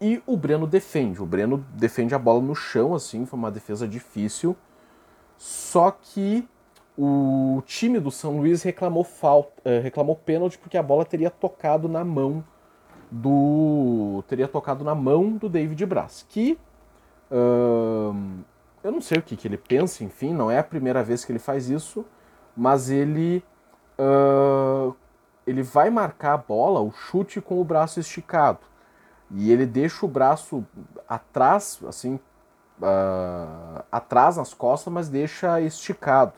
e 0.00 0.22
o 0.26 0.36
Breno 0.36 0.66
defende. 0.66 1.22
O 1.22 1.26
Breno 1.26 1.64
defende 1.74 2.14
a 2.14 2.18
bola 2.18 2.40
no 2.42 2.54
chão, 2.54 2.94
assim, 2.94 3.24
foi 3.24 3.38
uma 3.38 3.50
defesa 3.50 3.86
difícil. 3.86 4.56
Só 5.38 5.90
que 5.90 6.46
o 6.96 7.62
time 7.64 7.98
do 7.98 8.10
São 8.10 8.38
Luís 8.38 8.62
reclamou 8.62 9.04
falta, 9.04 9.50
eh, 9.64 9.78
reclamou 9.78 10.14
pênalti 10.14 10.58
porque 10.58 10.76
a 10.76 10.82
bola 10.82 11.04
teria 11.04 11.30
tocado 11.30 11.88
na 11.88 12.04
mão 12.04 12.44
do 13.10 14.22
teria 14.28 14.48
tocado 14.48 14.84
na 14.84 14.94
mão 14.94 15.32
do 15.32 15.48
David 15.48 15.84
Braz, 15.86 16.24
que 16.28 16.58
hum, 17.30 18.40
eu 18.82 18.90
não 18.90 19.00
sei 19.00 19.18
o 19.18 19.22
que, 19.22 19.36
que 19.36 19.48
ele 19.48 19.58
pensa, 19.58 20.04
enfim, 20.04 20.32
não 20.32 20.50
é 20.50 20.58
a 20.58 20.64
primeira 20.64 21.02
vez 21.02 21.24
que 21.24 21.32
ele 21.32 21.38
faz 21.38 21.68
isso, 21.68 22.04
mas 22.56 22.90
ele 22.90 23.44
uh, 23.98 24.94
ele 25.46 25.62
vai 25.62 25.90
marcar 25.90 26.34
a 26.34 26.38
bola, 26.38 26.80
o 26.80 26.90
chute 26.90 27.40
com 27.40 27.60
o 27.60 27.64
braço 27.64 28.00
esticado. 28.00 28.60
E 29.30 29.50
ele 29.50 29.66
deixa 29.66 30.04
o 30.04 30.08
braço 30.08 30.64
atrás, 31.08 31.80
assim, 31.88 32.20
uh, 32.80 33.82
atrás 33.90 34.36
nas 34.36 34.52
costas, 34.52 34.92
mas 34.92 35.08
deixa 35.08 35.60
esticado. 35.60 36.34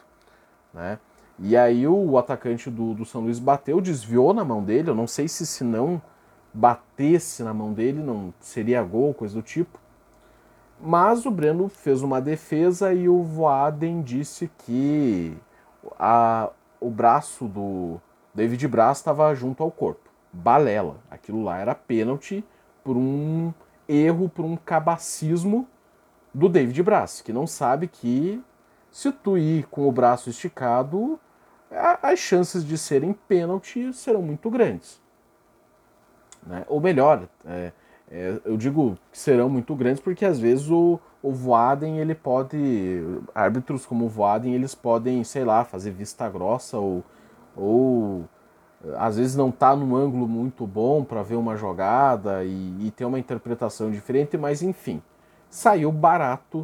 Né? 0.72 0.98
E 1.38 1.56
aí 1.56 1.86
o 1.86 2.16
atacante 2.16 2.70
do, 2.70 2.94
do 2.94 3.04
São 3.04 3.22
Luís 3.22 3.38
bateu, 3.38 3.80
desviou 3.80 4.32
na 4.32 4.44
mão 4.44 4.62
dele. 4.62 4.90
Eu 4.90 4.94
não 4.94 5.06
sei 5.06 5.26
se 5.26 5.46
se 5.46 5.64
não 5.64 6.00
batesse 6.52 7.42
na 7.42 7.52
mão 7.52 7.72
dele, 7.72 8.00
não 8.00 8.32
seria 8.38 8.82
gol, 8.82 9.12
coisa 9.12 9.34
do 9.34 9.42
tipo. 9.42 9.78
Mas 10.86 11.24
o 11.24 11.30
Breno 11.30 11.70
fez 11.70 12.02
uma 12.02 12.20
defesa 12.20 12.92
e 12.92 13.08
o 13.08 13.22
Voaden 13.22 14.02
disse 14.02 14.50
que 14.58 15.34
a, 15.98 16.50
o 16.78 16.90
braço 16.90 17.46
do, 17.48 17.98
David 18.34 18.68
Braz 18.68 18.98
estava 18.98 19.34
junto 19.34 19.62
ao 19.62 19.70
corpo. 19.70 20.10
Balela. 20.30 20.96
Aquilo 21.10 21.42
lá 21.42 21.58
era 21.58 21.74
pênalti 21.74 22.44
por 22.82 22.98
um 22.98 23.54
erro, 23.88 24.28
por 24.28 24.44
um 24.44 24.56
cabacismo 24.56 25.66
do 26.34 26.48
David 26.48 26.82
Braz, 26.82 27.22
que 27.22 27.32
não 27.32 27.46
sabe 27.46 27.86
que 27.86 28.42
se 28.90 29.10
tu 29.10 29.38
ir 29.38 29.66
com 29.68 29.88
o 29.88 29.92
braço 29.92 30.28
esticado, 30.28 31.18
as 32.02 32.18
chances 32.18 32.64
de 32.64 32.76
serem 32.76 33.12
pênalti 33.12 33.92
serão 33.92 34.20
muito 34.20 34.50
grandes. 34.50 35.00
Né? 36.46 36.64
Ou 36.68 36.80
melhor, 36.80 37.26
é, 37.46 37.72
é, 38.16 38.40
eu 38.44 38.56
digo 38.56 38.96
que 39.10 39.18
serão 39.18 39.48
muito 39.48 39.74
grandes 39.74 40.00
porque 40.00 40.24
às 40.24 40.38
vezes 40.38 40.70
o, 40.70 41.00
o 41.20 41.32
Voaden 41.32 41.98
ele 41.98 42.14
pode. 42.14 43.02
Árbitros 43.34 43.84
como 43.84 44.04
o 44.04 44.08
Voaden 44.08 44.54
eles 44.54 44.72
podem, 44.72 45.24
sei 45.24 45.44
lá, 45.44 45.64
fazer 45.64 45.90
vista 45.90 46.28
grossa 46.28 46.78
ou 46.78 47.02
ou 47.56 48.24
às 48.96 49.16
vezes 49.16 49.34
não 49.34 49.48
está 49.48 49.74
num 49.74 49.96
ângulo 49.96 50.28
muito 50.28 50.64
bom 50.64 51.02
para 51.02 51.22
ver 51.24 51.34
uma 51.34 51.56
jogada 51.56 52.44
e, 52.44 52.86
e, 52.86 52.90
ter 52.90 53.04
uma 53.04 53.18
interpretação 53.18 53.90
diferente, 53.90 54.36
mas 54.36 54.62
enfim, 54.62 55.02
saiu 55.48 55.90
barato 55.90 56.60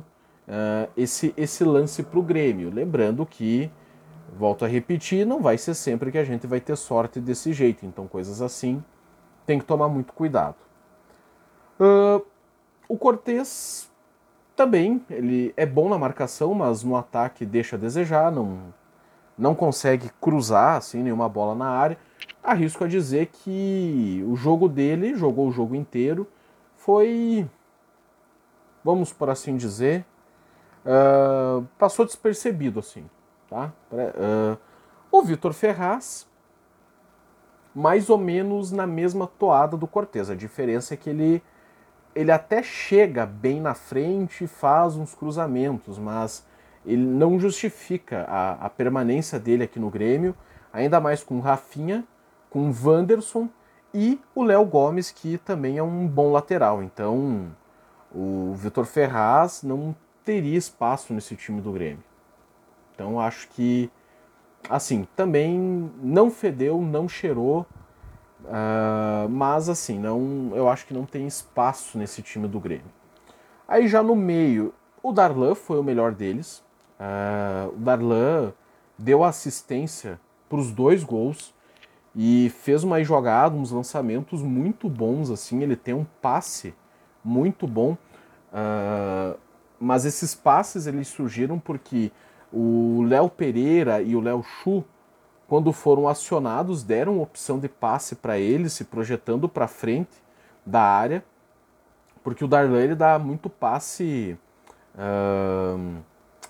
uh, 0.47 0.91
esse, 0.97 1.33
esse 1.37 1.65
lance 1.65 2.03
para 2.03 2.19
o 2.19 2.23
Grêmio. 2.23 2.71
Lembrando 2.71 3.25
que, 3.25 3.71
volto 4.37 4.67
a 4.67 4.69
repetir, 4.69 5.27
não 5.27 5.41
vai 5.41 5.57
ser 5.57 5.75
sempre 5.75 6.13
que 6.13 6.19
a 6.19 6.25
gente 6.25 6.47
vai 6.47 6.61
ter 6.61 6.77
sorte 6.77 7.21
desse 7.21 7.53
jeito, 7.53 7.87
então 7.87 8.07
coisas 8.07 8.43
assim 8.43 8.85
tem 9.47 9.59
que 9.59 9.65
tomar 9.65 9.89
muito 9.89 10.13
cuidado. 10.13 10.70
Uh, 11.81 12.25
o 12.87 12.97
Cortez 12.99 13.91
também, 14.55 15.03
ele 15.09 15.55
é 15.57 15.65
bom 15.65 15.89
na 15.89 15.97
marcação, 15.97 16.53
mas 16.53 16.85
no 16.85 16.95
ataque 16.95 17.47
deixa 17.47 17.77
a 17.77 17.79
desejar, 17.79 18.31
não 18.31 18.75
não 19.41 19.55
consegue 19.55 20.11
cruzar 20.21 20.77
assim 20.77 21.03
nenhuma 21.03 21.27
bola 21.27 21.55
na 21.55 21.71
área. 21.71 21.97
Arrisco 22.43 22.85
a 22.85 22.87
dizer 22.87 23.27
que 23.27 24.23
o 24.29 24.37
jogo 24.37 24.69
dele, 24.69 25.15
jogou 25.15 25.49
o 25.49 25.51
jogo 25.51 25.75
inteiro, 25.75 26.29
foi, 26.77 27.49
vamos 28.85 29.15
por 29.15 29.31
assim 29.31 29.57
dizer, 29.57 30.05
uh, 30.85 31.67
passou 31.79 32.05
despercebido 32.05 32.81
assim, 32.81 33.09
tá? 33.49 33.73
Uh, 33.91 34.59
o 35.11 35.23
Vitor 35.23 35.55
Ferraz, 35.55 36.29
mais 37.75 38.11
ou 38.11 38.19
menos 38.19 38.71
na 38.71 38.87
mesma 38.87 39.27
toada 39.27 39.75
do 39.77 39.87
Cortez. 39.87 40.29
A 40.29 40.35
diferença 40.35 40.93
é 40.93 40.97
que 40.99 41.09
ele 41.09 41.43
ele 42.15 42.33
até 42.33 42.63
chega 42.63 43.25
bem 43.25 43.61
na 43.61 43.75
frente 43.75 44.45
e 44.45 44.49
faz 44.49 44.97
uns 44.97 45.15
cruzamentos, 45.15 45.99
mas 45.99 46.45
ele 46.85 47.05
não 47.05 47.39
justifica 47.39 48.25
a, 48.29 48.67
a 48.67 48.71
permanência 48.71 49.39
dele 49.39 49.65
aqui 49.65 49.79
no 49.79 49.91
Grêmio, 49.91 50.35
ainda 50.73 51.01
mais 51.01 51.23
com 51.23 51.37
o 51.37 51.41
Rafinha, 51.41 52.05
com 52.49 52.71
o 52.71 52.75
Wanderson 52.85 53.49
e 53.93 54.21
o 54.35 54.43
Léo 54.43 54.65
Gomes, 54.65 55.11
que 55.11 55.39
também 55.39 55.79
é 55.79 55.83
um 55.83 56.07
bom 56.07 56.33
lateral. 56.33 56.83
Então, 56.83 57.55
o 58.15 58.55
Vitor 58.55 58.85
Ferraz 58.85 59.63
não 59.63 59.95
teria 60.25 60.57
espaço 60.57 61.13
nesse 61.13 61.37
time 61.37 61.61
do 61.61 61.73
Grêmio. 61.73 62.03
Então, 62.95 63.21
acho 63.21 63.49
que, 63.49 63.91
assim, 64.69 65.07
também 65.17 65.91
não 66.03 66.31
fedeu, 66.31 66.81
não 66.81 67.09
cheirou, 67.09 67.67
uh, 68.45 69.29
mas, 69.29 69.69
assim, 69.69 69.99
não, 69.99 70.53
eu 70.55 70.69
acho 70.69 70.87
que 70.87 70.95
não 70.95 71.05
tem 71.05 71.27
espaço 71.27 71.99
nesse 71.99 72.23
time 72.23 72.47
do 72.49 72.61
Grêmio. 72.61 72.91
Aí, 73.67 73.89
já 73.89 74.03
no 74.03 74.17
meio, 74.17 74.75
o 75.03 75.13
Darlan 75.13 75.55
foi 75.55 75.79
o 75.79 75.83
melhor 75.83 76.13
deles. 76.13 76.63
Uh, 76.99 77.75
o 77.75 77.79
Darlan 77.79 78.53
deu 78.99 79.25
assistência 79.25 80.21
para 80.49 80.59
os 80.59 80.71
dois 80.71 81.05
gols 81.05 81.55
e 82.15 82.53
fez 82.61 82.83
uma 82.83 83.03
jogada, 83.03 83.55
uns 83.57 83.71
lançamentos 83.71 84.43
muito 84.43 84.89
bons. 84.89 85.31
assim. 85.31 85.63
Ele 85.63 85.77
tem 85.77 85.95
um 85.95 86.05
passe 86.21 86.75
muito 87.25 87.67
bom, 87.67 87.97
uh, 88.53 89.39
mas 89.79 90.05
esses 90.05 90.35
passes 90.35 90.87
eles 90.87 91.09
surgiram 91.09 91.59
porque 91.59 92.11
o 92.53 93.03
Léo 93.07 93.29
Pereira 93.29 94.03
e 94.03 94.17
o 94.17 94.21
Léo 94.21 94.43
Chu, 94.43 94.85
quando 95.51 95.73
foram 95.73 96.07
acionados, 96.07 96.85
deram 96.85 97.21
opção 97.21 97.59
de 97.59 97.69
passe 97.69 98.15
para 98.15 98.39
ele, 98.39 98.71
se 98.71 98.85
projetando 98.85 99.49
para 99.49 99.67
frente 99.67 100.23
da 100.65 100.81
área. 100.81 101.25
porque 102.23 102.45
o 102.45 102.47
Darlan 102.47 102.81
ele 102.81 102.95
dá 102.95 103.19
muito 103.19 103.51
passe 103.51 104.39
uh, 104.95 105.97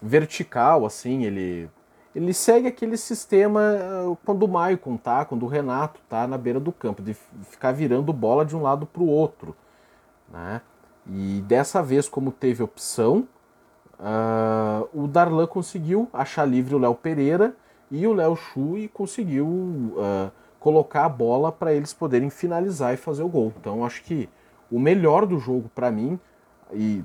vertical, 0.02 0.84
assim, 0.84 1.24
ele, 1.24 1.70
ele 2.14 2.34
segue 2.34 2.68
aquele 2.68 2.98
sistema 2.98 3.60
uh, 4.04 4.18
quando 4.22 4.42
o 4.42 4.48
Maicon 4.48 4.98
tá, 4.98 5.24
quando 5.24 5.44
o 5.44 5.48
Renato 5.48 5.98
tá 6.06 6.26
na 6.26 6.36
beira 6.36 6.60
do 6.60 6.70
campo, 6.70 7.00
de 7.00 7.14
ficar 7.44 7.72
virando 7.72 8.12
bola 8.12 8.44
de 8.44 8.54
um 8.54 8.60
lado 8.60 8.84
para 8.84 9.02
o 9.02 9.08
outro. 9.08 9.56
Né? 10.28 10.60
E 11.06 11.42
dessa 11.48 11.82
vez, 11.82 12.06
como 12.06 12.30
teve 12.30 12.62
opção, 12.62 13.26
uh, 13.98 14.86
o 14.92 15.08
Darlan 15.08 15.46
conseguiu 15.46 16.06
achar 16.12 16.44
livre 16.44 16.74
o 16.74 16.78
Léo 16.78 16.94
Pereira 16.94 17.56
e 17.90 18.06
o 18.06 18.12
Léo 18.12 18.36
Chu 18.36 18.78
e 18.78 18.88
conseguiu 18.88 19.46
uh, 19.46 20.30
colocar 20.58 21.04
a 21.06 21.08
bola 21.08 21.50
para 21.50 21.72
eles 21.72 21.92
poderem 21.92 22.30
finalizar 22.30 22.94
e 22.94 22.96
fazer 22.96 23.22
o 23.22 23.28
gol. 23.28 23.52
Então 23.58 23.84
acho 23.84 24.02
que 24.04 24.28
o 24.70 24.78
melhor 24.78 25.26
do 25.26 25.38
jogo 25.38 25.70
para 25.74 25.90
mim, 25.90 26.18
e 26.72 27.02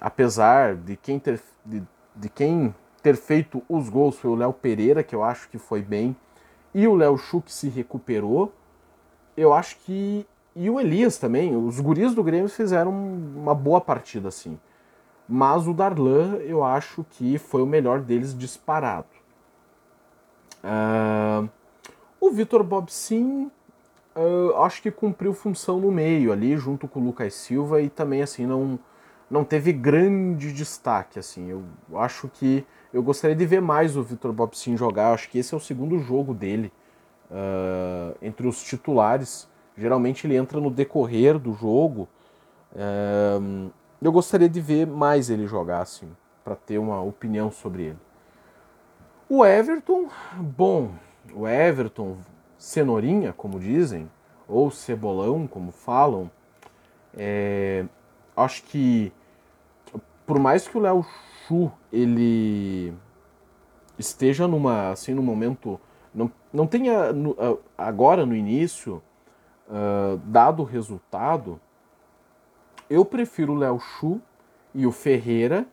apesar 0.00 0.74
de 0.74 0.96
quem 0.96 1.18
ter, 1.18 1.40
de, 1.64 1.82
de 2.14 2.28
quem 2.28 2.74
ter 3.02 3.16
feito 3.16 3.62
os 3.68 3.88
gols 3.88 4.18
foi 4.18 4.30
o 4.30 4.34
Léo 4.34 4.52
Pereira, 4.52 5.02
que 5.02 5.14
eu 5.14 5.22
acho 5.22 5.48
que 5.48 5.58
foi 5.58 5.82
bem, 5.82 6.16
e 6.74 6.86
o 6.88 6.94
Léo 6.94 7.16
Chu 7.16 7.40
que 7.40 7.52
se 7.52 7.68
recuperou, 7.68 8.52
eu 9.36 9.52
acho 9.52 9.76
que. 9.78 10.26
E 10.54 10.70
o 10.70 10.80
Elias 10.80 11.18
também, 11.18 11.54
os 11.54 11.78
guris 11.80 12.14
do 12.14 12.22
Grêmio 12.22 12.48
fizeram 12.48 12.90
uma 12.90 13.54
boa 13.54 13.80
partida, 13.80 14.28
assim. 14.28 14.58
Mas 15.28 15.66
o 15.66 15.74
Darlan, 15.74 16.36
eu 16.36 16.64
acho 16.64 17.04
que 17.10 17.36
foi 17.36 17.62
o 17.62 17.66
melhor 17.66 18.00
deles 18.00 18.36
disparado. 18.36 19.08
Uh, 20.66 21.48
o 22.20 22.30
Vitor 22.30 22.64
Bob 22.64 22.90
Sim, 22.90 23.50
uh, 24.16 24.56
acho 24.62 24.82
que 24.82 24.90
cumpriu 24.90 25.32
função 25.32 25.78
no 25.78 25.92
meio 25.92 26.32
ali, 26.32 26.56
junto 26.56 26.88
com 26.88 26.98
o 26.98 27.04
Lucas 27.04 27.34
Silva, 27.34 27.80
e 27.80 27.88
também 27.88 28.20
assim 28.20 28.44
não, 28.44 28.76
não 29.30 29.44
teve 29.44 29.72
grande 29.72 30.52
destaque. 30.52 31.18
assim. 31.20 31.48
Eu 31.48 31.62
acho 31.98 32.28
que 32.28 32.66
eu 32.92 33.02
gostaria 33.02 33.36
de 33.36 33.46
ver 33.46 33.60
mais 33.60 33.96
o 33.96 34.02
Vitor 34.02 34.32
Bob 34.32 34.56
Sim 34.56 34.76
jogar. 34.76 35.12
Acho 35.12 35.30
que 35.30 35.38
esse 35.38 35.54
é 35.54 35.56
o 35.56 35.60
segundo 35.60 35.98
jogo 36.00 36.34
dele 36.34 36.72
uh, 37.30 38.16
entre 38.20 38.48
os 38.48 38.60
titulares. 38.62 39.48
Geralmente 39.78 40.26
ele 40.26 40.36
entra 40.36 40.60
no 40.60 40.70
decorrer 40.70 41.38
do 41.38 41.52
jogo. 41.52 42.08
Eu 44.00 44.12
gostaria 44.12 44.48
de 44.48 44.60
ver 44.60 44.86
mais 44.86 45.30
ele 45.30 45.46
jogar, 45.46 45.80
assim, 45.80 46.08
para 46.44 46.54
ter 46.54 46.78
uma 46.78 47.00
opinião 47.02 47.50
sobre 47.50 47.82
ele. 47.84 48.05
O 49.28 49.44
Everton, 49.44 50.08
bom, 50.36 50.92
o 51.34 51.48
Everton, 51.48 52.16
cenourinha, 52.56 53.32
como 53.32 53.58
dizem, 53.58 54.08
ou 54.46 54.70
cebolão, 54.70 55.48
como 55.48 55.72
falam, 55.72 56.30
é, 57.12 57.84
acho 58.36 58.62
que 58.62 59.12
por 60.24 60.38
mais 60.38 60.68
que 60.68 60.78
o 60.78 60.80
Léo 60.80 61.04
Chu 61.46 61.72
ele 61.92 62.94
esteja 63.98 64.46
numa 64.46 64.90
assim 64.90 65.14
no 65.14 65.22
momento 65.22 65.80
não, 66.14 66.30
não 66.52 66.66
tenha 66.66 67.12
no, 67.12 67.36
agora 67.78 68.26
no 68.26 68.34
início 68.34 69.02
uh, 69.68 70.18
dado 70.24 70.62
resultado 70.62 71.60
eu 72.90 73.04
prefiro 73.04 73.54
o 73.54 73.56
Léo 73.56 73.80
Chu 73.80 74.20
e 74.74 74.86
o 74.86 74.92
Ferreira 74.92 75.66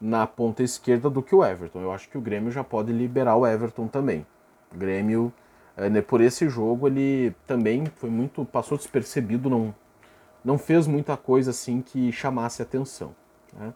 na 0.00 0.26
ponta 0.26 0.62
esquerda 0.62 1.10
do 1.10 1.22
que 1.22 1.34
o 1.34 1.44
Everton. 1.44 1.80
Eu 1.80 1.92
acho 1.92 2.08
que 2.08 2.16
o 2.16 2.20
Grêmio 2.20 2.50
já 2.50 2.62
pode 2.62 2.92
liberar 2.92 3.36
o 3.36 3.46
Everton 3.46 3.88
também. 3.88 4.26
O 4.72 4.78
Grêmio, 4.78 5.32
é, 5.76 5.88
né, 5.88 6.00
por 6.00 6.20
esse 6.20 6.48
jogo, 6.48 6.86
ele 6.86 7.34
também 7.46 7.86
foi 7.96 8.10
muito. 8.10 8.44
passou 8.44 8.78
despercebido, 8.78 9.50
não, 9.50 9.74
não 10.44 10.58
fez 10.58 10.86
muita 10.86 11.16
coisa 11.16 11.50
assim 11.50 11.82
que 11.82 12.12
chamasse 12.12 12.62
atenção. 12.62 13.14
Né? 13.58 13.72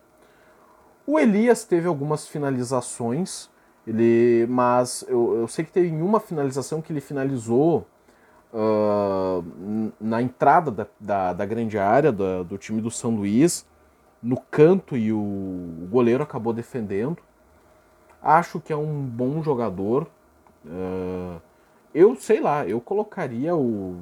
O 1.07 1.19
Elias 1.19 1.65
teve 1.65 1.89
algumas 1.89 2.29
finalizações, 2.29 3.51
ele, 3.85 4.47
mas 4.49 5.05
eu, 5.09 5.41
eu 5.41 5.49
sei 5.49 5.65
que 5.65 5.73
teve 5.73 5.91
uma 5.91 6.21
finalização 6.21 6.81
que 6.81 6.93
ele 6.93 7.01
finalizou 7.01 7.85
uh, 8.53 9.93
na 10.01 10.23
entrada 10.23 10.71
da, 10.71 10.87
da, 11.01 11.33
da 11.33 11.45
grande 11.45 11.77
área 11.79 12.13
do, 12.13 12.45
do 12.45 12.59
time 12.59 12.81
do 12.81 12.91
São 12.91 13.17
Luís 13.17 13.67
no 14.23 14.37
canto 14.37 14.97
e 14.97 15.13
o, 15.13 15.89
goleiro 15.91 16.23
acabou 16.23 16.53
defendendo. 16.53 17.19
Acho 18.23 18.61
que 18.61 18.73
é 18.73 18.77
um 18.77 19.03
bom 19.03 19.43
jogador. 19.43 20.07
Uh, 20.65 21.41
eu 21.93 22.15
sei 22.15 22.41
lá, 22.41 22.67
eu 22.67 22.81
colocaria 22.81 23.55
o, 23.57 23.97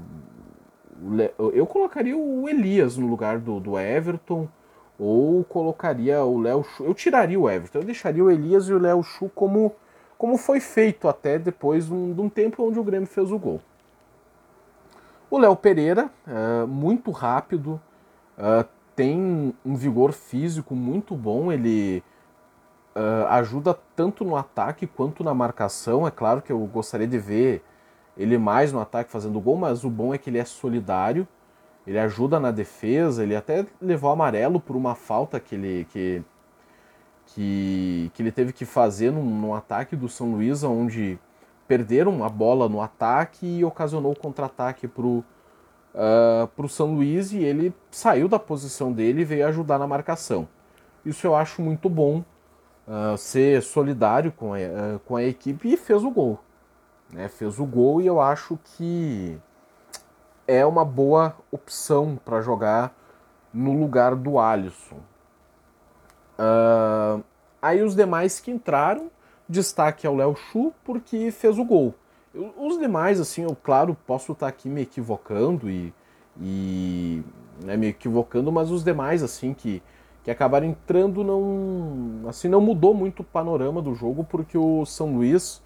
eu 1.55 1.67
colocaria 1.67 2.17
o 2.17 2.49
Elias 2.49 2.97
no 2.97 3.07
lugar 3.07 3.39
do, 3.39 3.59
do 3.59 3.79
Everton 3.79 4.47
ou 4.99 5.43
colocaria 5.45 6.23
o 6.23 6.39
Léo 6.39 6.63
Chu. 6.63 6.85
Eu 6.85 6.93
tiraria 6.93 7.41
o 7.41 7.49
Everton, 7.49 7.79
eu 7.79 7.85
deixaria 7.85 8.23
o 8.23 8.31
Elias 8.31 8.69
e 8.69 8.75
o 8.75 8.79
Léo 8.79 9.03
Chu 9.03 9.31
como, 9.35 9.75
como 10.19 10.37
foi 10.37 10.61
feito 10.61 11.09
até 11.09 11.39
depois 11.39 11.87
de 11.87 11.95
um, 11.95 12.13
de 12.13 12.21
um 12.21 12.29
tempo 12.29 12.63
onde 12.63 12.79
o 12.79 12.85
Grêmio 12.85 13.09
fez 13.09 13.33
o 13.33 13.39
gol. 13.39 13.61
O 15.31 15.39
Léo 15.39 15.57
Pereira, 15.57 16.11
uh, 16.27 16.67
muito 16.67 17.11
rápido, 17.11 17.81
uh, 18.37 18.69
tem 19.01 19.55
um 19.65 19.75
vigor 19.77 20.13
físico 20.13 20.75
muito 20.75 21.17
bom, 21.17 21.51
ele 21.51 22.05
uh, 22.95 23.27
ajuda 23.31 23.73
tanto 23.97 24.27
no 24.27 24.37
ataque 24.37 24.87
quanto 24.87 25.25
na 25.25 25.33
marcação. 25.33 26.07
É 26.07 26.11
claro 26.11 26.43
que 26.43 26.53
eu 26.53 26.59
gostaria 26.67 27.07
de 27.07 27.19
ver 27.19 27.65
ele 28.15 28.37
mais 28.37 28.75
no 28.75 28.79
ataque 28.79 29.11
fazendo 29.11 29.41
gol, 29.41 29.57
mas 29.57 29.85
o 29.85 29.89
bom 29.89 30.13
é 30.13 30.19
que 30.19 30.29
ele 30.29 30.37
é 30.37 30.45
solidário, 30.45 31.27
ele 31.87 31.99
ajuda 31.99 32.39
na 32.39 32.51
defesa, 32.51 33.23
ele 33.23 33.35
até 33.35 33.65
levou 33.81 34.11
amarelo 34.11 34.61
por 34.61 34.77
uma 34.77 34.95
falta 34.95 35.41
que 35.41 35.55
ele, 35.55 35.87
que, 35.91 36.23
que, 37.25 38.11
que 38.13 38.23
ele 38.23 38.31
teve 38.31 38.53
que 38.53 38.67
fazer 38.67 39.11
no, 39.11 39.25
no 39.25 39.55
ataque 39.55 39.97
do 39.97 40.11
São 40.11 40.33
Luís, 40.33 40.63
onde 40.63 41.19
perderam 41.67 42.23
a 42.23 42.29
bola 42.29 42.69
no 42.69 42.83
ataque 42.83 43.47
e 43.47 43.65
ocasionou 43.65 44.13
o 44.13 44.19
contra-ataque 44.19 44.87
para 44.87 45.07
o 45.07 45.25
uh, 45.95 46.45
ah, 46.45 46.49
para 46.55 46.67
o 46.67 46.69
São 46.69 46.95
Luís 46.95 47.33
e 47.33 47.39
ele 47.39 47.75
saiu 47.91 48.29
da 48.29 48.39
posição 48.39 48.93
dele 48.93 49.23
e 49.23 49.25
veio 49.25 49.47
ajudar 49.47 49.79
na 49.79 49.87
marcação. 49.87 50.49
Isso 51.05 51.27
eu 51.27 51.35
acho 51.35 51.63
muito 51.63 51.89
bom, 51.89 52.25
uh, 52.87 53.17
ser 53.17 53.63
solidário 53.63 54.33
com 54.33 54.53
a, 54.55 54.59
uh, 54.59 54.99
com 55.05 55.17
a 55.17 55.23
equipe 55.23 55.73
e 55.73 55.77
fez 55.77 56.05
o 56.05 56.11
gol. 56.11 56.39
Né? 57.13 57.29
Fez 57.29 57.59
o 57.59 57.65
gol 57.65 58.01
e 58.01 58.07
eu 58.07 58.21
acho 58.21 58.59
que 58.77 59.39
é 60.47 60.65
uma 60.67 60.85
boa 60.85 61.37
opção 61.51 62.19
para 62.25 62.41
jogar 62.41 62.95
no 63.53 63.79
lugar 63.79 64.15
do 64.15 64.39
Alisson. 64.39 64.99
Uh, 66.39 67.23
aí 67.61 67.83
os 67.83 67.95
demais 67.95 68.41
que 68.41 68.51
entraram, 68.51 69.11
destaque 69.49 70.07
ao 70.07 70.17
Léo 70.17 70.35
Chu 70.35 70.73
porque 70.85 71.31
fez 71.31 71.59
o 71.59 71.65
gol. 71.65 71.95
Os 72.33 72.79
demais, 72.79 73.21
assim, 73.21 73.43
eu, 73.43 73.57
claro, 73.61 73.97
posso 74.07 74.33
estar 74.33 74.47
aqui 74.47 74.69
me 74.69 74.83
equivocando 74.83 75.69
e, 75.69 75.93
e 76.41 77.25
né, 77.65 77.77
me 77.77 77.89
equivocando, 77.89 78.53
mas 78.53 78.71
os 78.71 78.85
demais, 78.85 79.21
assim, 79.21 79.53
que, 79.53 79.83
que 80.23 80.31
acabaram 80.31 80.67
entrando, 80.67 81.25
não, 81.25 82.29
assim, 82.29 82.49
não 82.49 82.61
mudou 82.61 82.95
muito 82.95 83.21
o 83.21 83.25
panorama 83.25 83.83
do 83.83 83.95
jogo, 83.97 84.23
porque 84.23 84.57
o 84.57 84.87
São 84.87 85.17
Luís 85.17 85.61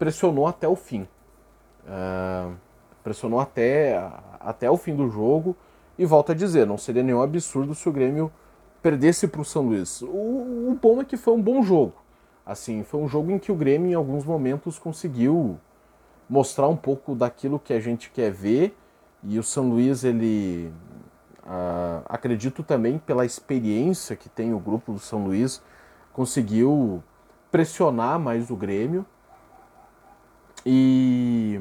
pressionou 0.00 0.48
até 0.48 0.66
o 0.66 0.74
fim. 0.74 1.06
Uh, 1.84 2.56
pressionou 3.04 3.38
até, 3.38 3.96
até 4.40 4.68
o 4.68 4.76
fim 4.76 4.96
do 4.96 5.08
jogo, 5.08 5.56
e 5.96 6.04
volto 6.04 6.32
a 6.32 6.34
dizer, 6.34 6.66
não 6.66 6.76
seria 6.76 7.04
nenhum 7.04 7.22
absurdo 7.22 7.72
se 7.72 7.88
o 7.88 7.92
Grêmio 7.92 8.32
perdesse 8.82 9.28
para 9.28 9.42
o 9.42 9.44
São 9.44 9.62
Luís. 9.62 10.02
O, 10.02 10.06
o 10.06 10.78
bom 10.80 11.00
é 11.00 11.04
que 11.04 11.16
foi 11.16 11.34
um 11.34 11.42
bom 11.42 11.62
jogo. 11.62 11.94
Assim, 12.44 12.82
foi 12.82 13.00
um 13.00 13.06
jogo 13.06 13.30
em 13.30 13.38
que 13.38 13.52
o 13.52 13.54
Grêmio, 13.54 13.92
em 13.92 13.94
alguns 13.94 14.24
momentos, 14.24 14.76
conseguiu 14.76 15.56
mostrar 16.30 16.68
um 16.68 16.76
pouco 16.76 17.16
daquilo 17.16 17.58
que 17.58 17.72
a 17.72 17.80
gente 17.80 18.08
quer 18.10 18.30
ver. 18.30 18.76
E 19.24 19.38
o 19.38 19.42
São 19.42 19.68
Luís, 19.68 20.04
ele 20.04 20.72
uh, 21.40 22.02
acredito 22.06 22.62
também 22.62 22.98
pela 22.98 23.26
experiência 23.26 24.14
que 24.14 24.28
tem 24.28 24.54
o 24.54 24.60
grupo 24.60 24.92
do 24.92 25.00
São 25.00 25.24
Luís, 25.24 25.60
conseguiu 26.12 27.02
pressionar 27.50 28.18
mais 28.18 28.48
o 28.48 28.56
Grêmio. 28.56 29.04
E 30.64 31.60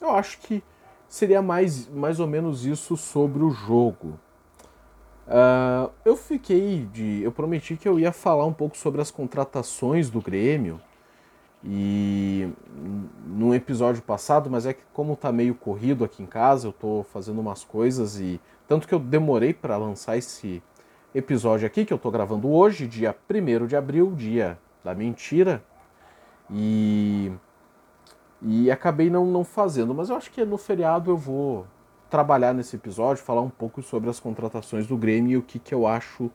eu 0.00 0.10
acho 0.10 0.38
que 0.38 0.62
seria 1.06 1.42
mais, 1.42 1.86
mais 1.88 2.18
ou 2.18 2.26
menos 2.26 2.64
isso 2.64 2.96
sobre 2.96 3.42
o 3.42 3.50
jogo. 3.50 4.18
Uh, 5.26 5.92
eu 6.04 6.16
fiquei 6.16 6.86
de. 6.86 7.22
Eu 7.22 7.30
prometi 7.30 7.76
que 7.76 7.86
eu 7.86 7.98
ia 8.00 8.12
falar 8.12 8.46
um 8.46 8.52
pouco 8.52 8.76
sobre 8.78 9.02
as 9.02 9.10
contratações 9.10 10.08
do 10.08 10.22
Grêmio. 10.22 10.80
E 11.64 12.48
num 13.26 13.52
episódio 13.52 14.02
passado, 14.02 14.48
mas 14.48 14.64
é 14.64 14.72
que 14.72 14.82
como 14.92 15.16
tá 15.16 15.32
meio 15.32 15.54
corrido 15.54 16.04
aqui 16.04 16.22
em 16.22 16.26
casa, 16.26 16.68
eu 16.68 16.72
tô 16.72 17.04
fazendo 17.12 17.40
umas 17.40 17.64
coisas 17.64 18.20
e 18.20 18.40
tanto 18.66 18.86
que 18.86 18.94
eu 18.94 18.98
demorei 18.98 19.52
para 19.52 19.76
lançar 19.76 20.16
esse 20.16 20.62
episódio 21.14 21.66
aqui 21.66 21.84
que 21.84 21.92
eu 21.92 21.98
tô 21.98 22.10
gravando 22.10 22.48
hoje, 22.48 22.86
dia 22.86 23.16
1 23.28 23.66
de 23.66 23.76
abril, 23.76 24.12
dia 24.14 24.58
da 24.84 24.94
mentira. 24.94 25.62
E 26.50 27.32
e 28.40 28.70
acabei 28.70 29.10
não, 29.10 29.26
não 29.26 29.42
fazendo, 29.42 29.92
mas 29.92 30.10
eu 30.10 30.16
acho 30.16 30.30
que 30.30 30.44
no 30.44 30.56
feriado 30.56 31.10
eu 31.10 31.16
vou 31.16 31.66
trabalhar 32.08 32.54
nesse 32.54 32.76
episódio, 32.76 33.22
falar 33.22 33.42
um 33.42 33.50
pouco 33.50 33.82
sobre 33.82 34.08
as 34.08 34.20
contratações 34.20 34.86
do 34.86 34.96
Grêmio 34.96 35.32
e 35.32 35.36
o 35.36 35.42
que, 35.42 35.58
que 35.58 35.74
eu 35.74 35.86
acho 35.86 36.30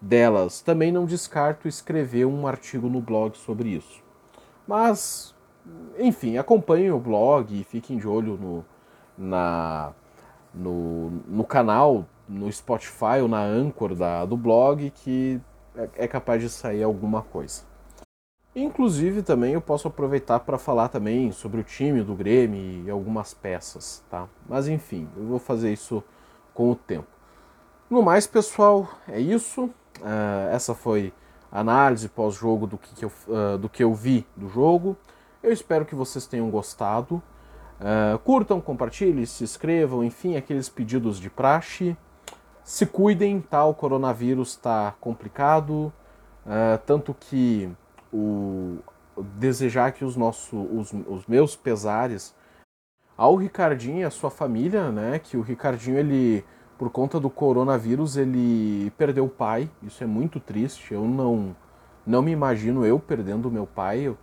delas. 0.00 0.60
Também 0.60 0.92
não 0.92 1.06
descarto 1.06 1.66
escrever 1.66 2.26
um 2.26 2.46
artigo 2.46 2.88
no 2.88 3.00
blog 3.00 3.36
sobre 3.38 3.70
isso. 3.70 4.05
Mas, 4.66 5.34
enfim, 5.98 6.36
acompanhem 6.36 6.90
o 6.90 6.98
blog 6.98 7.58
e 7.58 7.64
fiquem 7.64 7.98
de 7.98 8.08
olho 8.08 8.36
no, 8.36 8.64
na, 9.16 9.92
no, 10.52 11.10
no 11.26 11.44
canal, 11.44 12.04
no 12.28 12.50
Spotify 12.50 13.20
ou 13.22 13.28
na 13.28 13.42
Anchor 13.42 13.94
da, 13.94 14.24
do 14.24 14.36
blog, 14.36 14.90
que 14.90 15.40
é, 15.76 16.04
é 16.04 16.08
capaz 16.08 16.42
de 16.42 16.48
sair 16.48 16.82
alguma 16.82 17.22
coisa. 17.22 17.62
Inclusive 18.54 19.22
também 19.22 19.52
eu 19.52 19.60
posso 19.60 19.86
aproveitar 19.86 20.40
para 20.40 20.56
falar 20.56 20.88
também 20.88 21.30
sobre 21.30 21.60
o 21.60 21.64
time 21.64 22.02
do 22.02 22.14
Grêmio 22.14 22.86
e 22.86 22.90
algumas 22.90 23.34
peças, 23.34 24.02
tá? 24.10 24.26
Mas 24.48 24.66
enfim, 24.66 25.06
eu 25.14 25.26
vou 25.26 25.38
fazer 25.38 25.70
isso 25.70 26.02
com 26.54 26.70
o 26.70 26.74
tempo. 26.74 27.06
No 27.90 28.02
mais, 28.02 28.26
pessoal, 28.26 28.88
é 29.06 29.20
isso. 29.20 29.64
Uh, 30.00 30.48
essa 30.50 30.74
foi 30.74 31.12
análise 31.50 32.08
pós-jogo 32.08 32.66
do, 32.66 32.78
que, 32.78 32.94
que 32.94 33.04
eu, 33.04 33.12
uh, 33.28 33.58
do 33.58 33.68
que 33.68 33.82
eu 33.82 33.94
vi 33.94 34.26
do 34.36 34.48
jogo. 34.48 34.96
Eu 35.42 35.52
espero 35.52 35.84
que 35.84 35.94
vocês 35.94 36.26
tenham 36.26 36.50
gostado. 36.50 37.22
Uh, 37.80 38.18
curtam, 38.20 38.60
compartilhem, 38.60 39.24
se 39.26 39.44
inscrevam, 39.44 40.02
enfim, 40.02 40.36
aqueles 40.36 40.68
pedidos 40.68 41.18
de 41.18 41.30
praxe. 41.30 41.96
Se 42.64 42.84
cuidem, 42.84 43.40
tá? 43.40 43.64
O 43.64 43.74
coronavírus 43.74 44.50
está 44.50 44.92
complicado, 45.00 45.92
tanto 46.84 47.14
que 47.14 47.70
o 48.12 48.78
desejar 49.38 49.92
que 49.92 50.04
os 50.04 50.16
nossos 50.16 50.52
os, 50.52 50.92
os 51.06 51.26
meus 51.26 51.54
pesares 51.54 52.34
ao 53.16 53.34
Ricardinho 53.36 54.00
e 54.00 54.04
à 54.04 54.10
sua 54.10 54.30
família, 54.30 54.90
né, 54.90 55.18
que 55.18 55.36
o 55.36 55.40
Ricardinho 55.40 55.98
ele 55.98 56.44
por 56.78 56.90
conta 56.90 57.18
do 57.18 57.30
coronavírus 57.30 58.16
ele 58.16 58.90
perdeu 58.98 59.24
o 59.24 59.28
pai, 59.28 59.70
isso 59.82 60.02
é 60.04 60.06
muito 60.06 60.38
triste. 60.40 60.92
Eu 60.92 61.04
não 61.04 61.56
não 62.06 62.22
me 62.22 62.30
imagino 62.30 62.86
eu 62.86 63.00
perdendo 63.00 63.48
o 63.48 63.50
meu 63.50 63.66
pai. 63.66 64.00
Eu, 64.00 64.16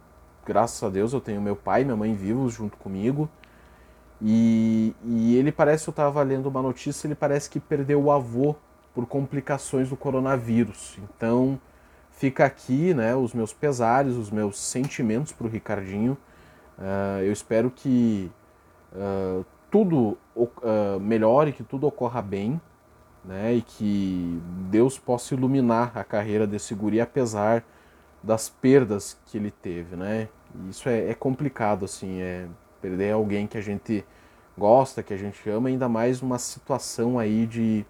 graças 0.45 0.81
a 0.81 0.89
Deus 0.89 1.13
eu 1.13 1.19
tenho 1.19 1.41
meu 1.41 1.55
pai 1.55 1.81
e 1.81 1.85
minha 1.85 1.97
mãe 1.97 2.13
vivos 2.15 2.53
junto 2.53 2.77
comigo. 2.77 3.29
E, 4.21 4.95
e 5.03 5.35
ele 5.35 5.51
parece, 5.51 5.87
eu 5.87 5.91
estava 5.91 6.23
lendo 6.23 6.47
uma 6.47 6.61
notícia, 6.61 7.07
ele 7.07 7.15
parece 7.15 7.49
que 7.49 7.59
perdeu 7.59 8.01
o 8.01 8.11
avô 8.11 8.55
por 8.95 9.05
complicações 9.05 9.89
do 9.89 9.97
coronavírus. 9.97 10.97
Então, 10.99 11.59
fica 12.11 12.45
aqui 12.45 12.93
né, 12.93 13.13
os 13.13 13.33
meus 13.33 13.51
pesares, 13.51 14.15
os 14.15 14.31
meus 14.31 14.57
sentimentos 14.57 15.33
para 15.33 15.45
o 15.45 15.49
Ricardinho. 15.49 16.17
Uh, 16.77 17.21
eu 17.23 17.33
espero 17.33 17.69
que 17.69 18.31
uh, 18.93 19.45
tudo 19.73 20.15
uh, 20.35 20.99
melhore, 21.01 21.51
que 21.51 21.63
tudo 21.63 21.87
ocorra 21.87 22.21
bem, 22.21 22.61
né, 23.25 23.55
e 23.55 23.61
que 23.63 24.39
Deus 24.69 24.99
possa 24.99 25.33
iluminar 25.33 25.97
a 25.97 26.03
carreira 26.03 26.45
desse 26.45 26.75
guri, 26.75 27.01
apesar 27.01 27.63
das 28.21 28.49
perdas 28.49 29.17
que 29.25 29.37
ele 29.39 29.49
teve. 29.49 29.95
Né? 29.95 30.29
Isso 30.69 30.87
é, 30.87 31.09
é 31.09 31.15
complicado, 31.15 31.85
assim, 31.85 32.21
é 32.21 32.45
perder 32.79 33.13
alguém 33.13 33.47
que 33.47 33.57
a 33.57 33.61
gente 33.61 34.05
gosta, 34.55 35.01
que 35.01 35.11
a 35.11 35.17
gente 35.17 35.49
ama, 35.49 35.69
ainda 35.69 35.89
mais 35.89 36.21
uma 36.21 36.37
situação 36.37 37.17
aí 37.17 37.47
de 37.47 37.83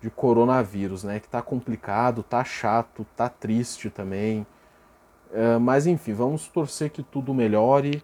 de 0.00 0.10
coronavírus, 0.10 1.04
né? 1.04 1.20
Que 1.20 1.28
tá 1.28 1.40
complicado, 1.40 2.24
tá 2.24 2.42
chato, 2.42 3.06
tá 3.16 3.28
triste 3.28 3.88
também. 3.88 4.44
Uh, 5.30 5.60
mas 5.60 5.86
enfim, 5.86 6.12
vamos 6.12 6.48
torcer 6.48 6.90
que 6.90 7.04
tudo 7.04 7.32
melhore. 7.32 8.02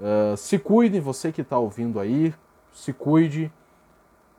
Uh, 0.00 0.36
se 0.36 0.58
cuide, 0.58 1.00
você 1.00 1.32
que 1.32 1.40
está 1.40 1.58
ouvindo 1.58 1.98
aí, 1.98 2.34
se 2.72 2.92
cuide. 2.92 3.52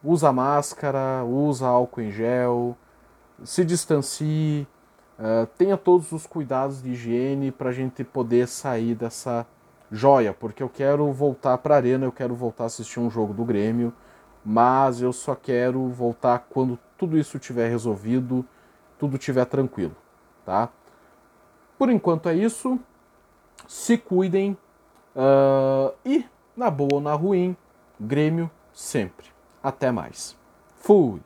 Usa 0.04 0.32
máscara, 0.32 1.24
usa 1.26 1.68
álcool 1.68 2.02
em 2.02 2.12
gel, 2.12 2.78
se 3.44 3.66
distancie, 3.66 4.68
uh, 5.18 5.48
tenha 5.58 5.76
todos 5.76 6.12
os 6.12 6.28
cuidados 6.28 6.82
de 6.82 6.92
higiene 6.92 7.52
para 7.52 7.70
a 7.70 7.74
gente 7.74 8.04
poder 8.04 8.48
sair 8.48 8.94
dessa 8.94 9.46
joia, 9.92 10.34
porque 10.34 10.62
eu 10.62 10.70
quero 10.70 11.12
voltar 11.12 11.58
para 11.58 11.76
a 11.76 11.78
arena, 11.78 12.06
eu 12.06 12.12
quero 12.12 12.36
voltar 12.36 12.66
a 12.66 12.68
assistir 12.68 13.00
um 13.00 13.10
jogo 13.10 13.34
do 13.34 13.44
Grêmio 13.44 13.92
mas 14.50 15.02
eu 15.02 15.12
só 15.12 15.36
quero 15.36 15.90
voltar 15.90 16.48
quando 16.50 16.80
tudo 16.98 17.18
isso 17.18 17.38
tiver 17.38 17.68
resolvido, 17.68 18.46
tudo 18.98 19.18
tiver 19.18 19.44
tranquilo, 19.44 19.94
tá? 20.46 20.70
Por 21.78 21.90
enquanto 21.90 22.30
é 22.30 22.34
isso. 22.34 22.80
Se 23.68 23.98
cuidem 23.98 24.58
uh, 25.18 25.94
e 26.06 26.24
na 26.56 26.70
boa 26.70 26.96
ou 26.96 27.02
na 27.02 27.14
ruim, 27.14 27.58
Grêmio 28.00 28.50
sempre. 28.72 29.28
Até 29.62 29.92
mais. 29.92 30.38
Fui. 30.80 31.20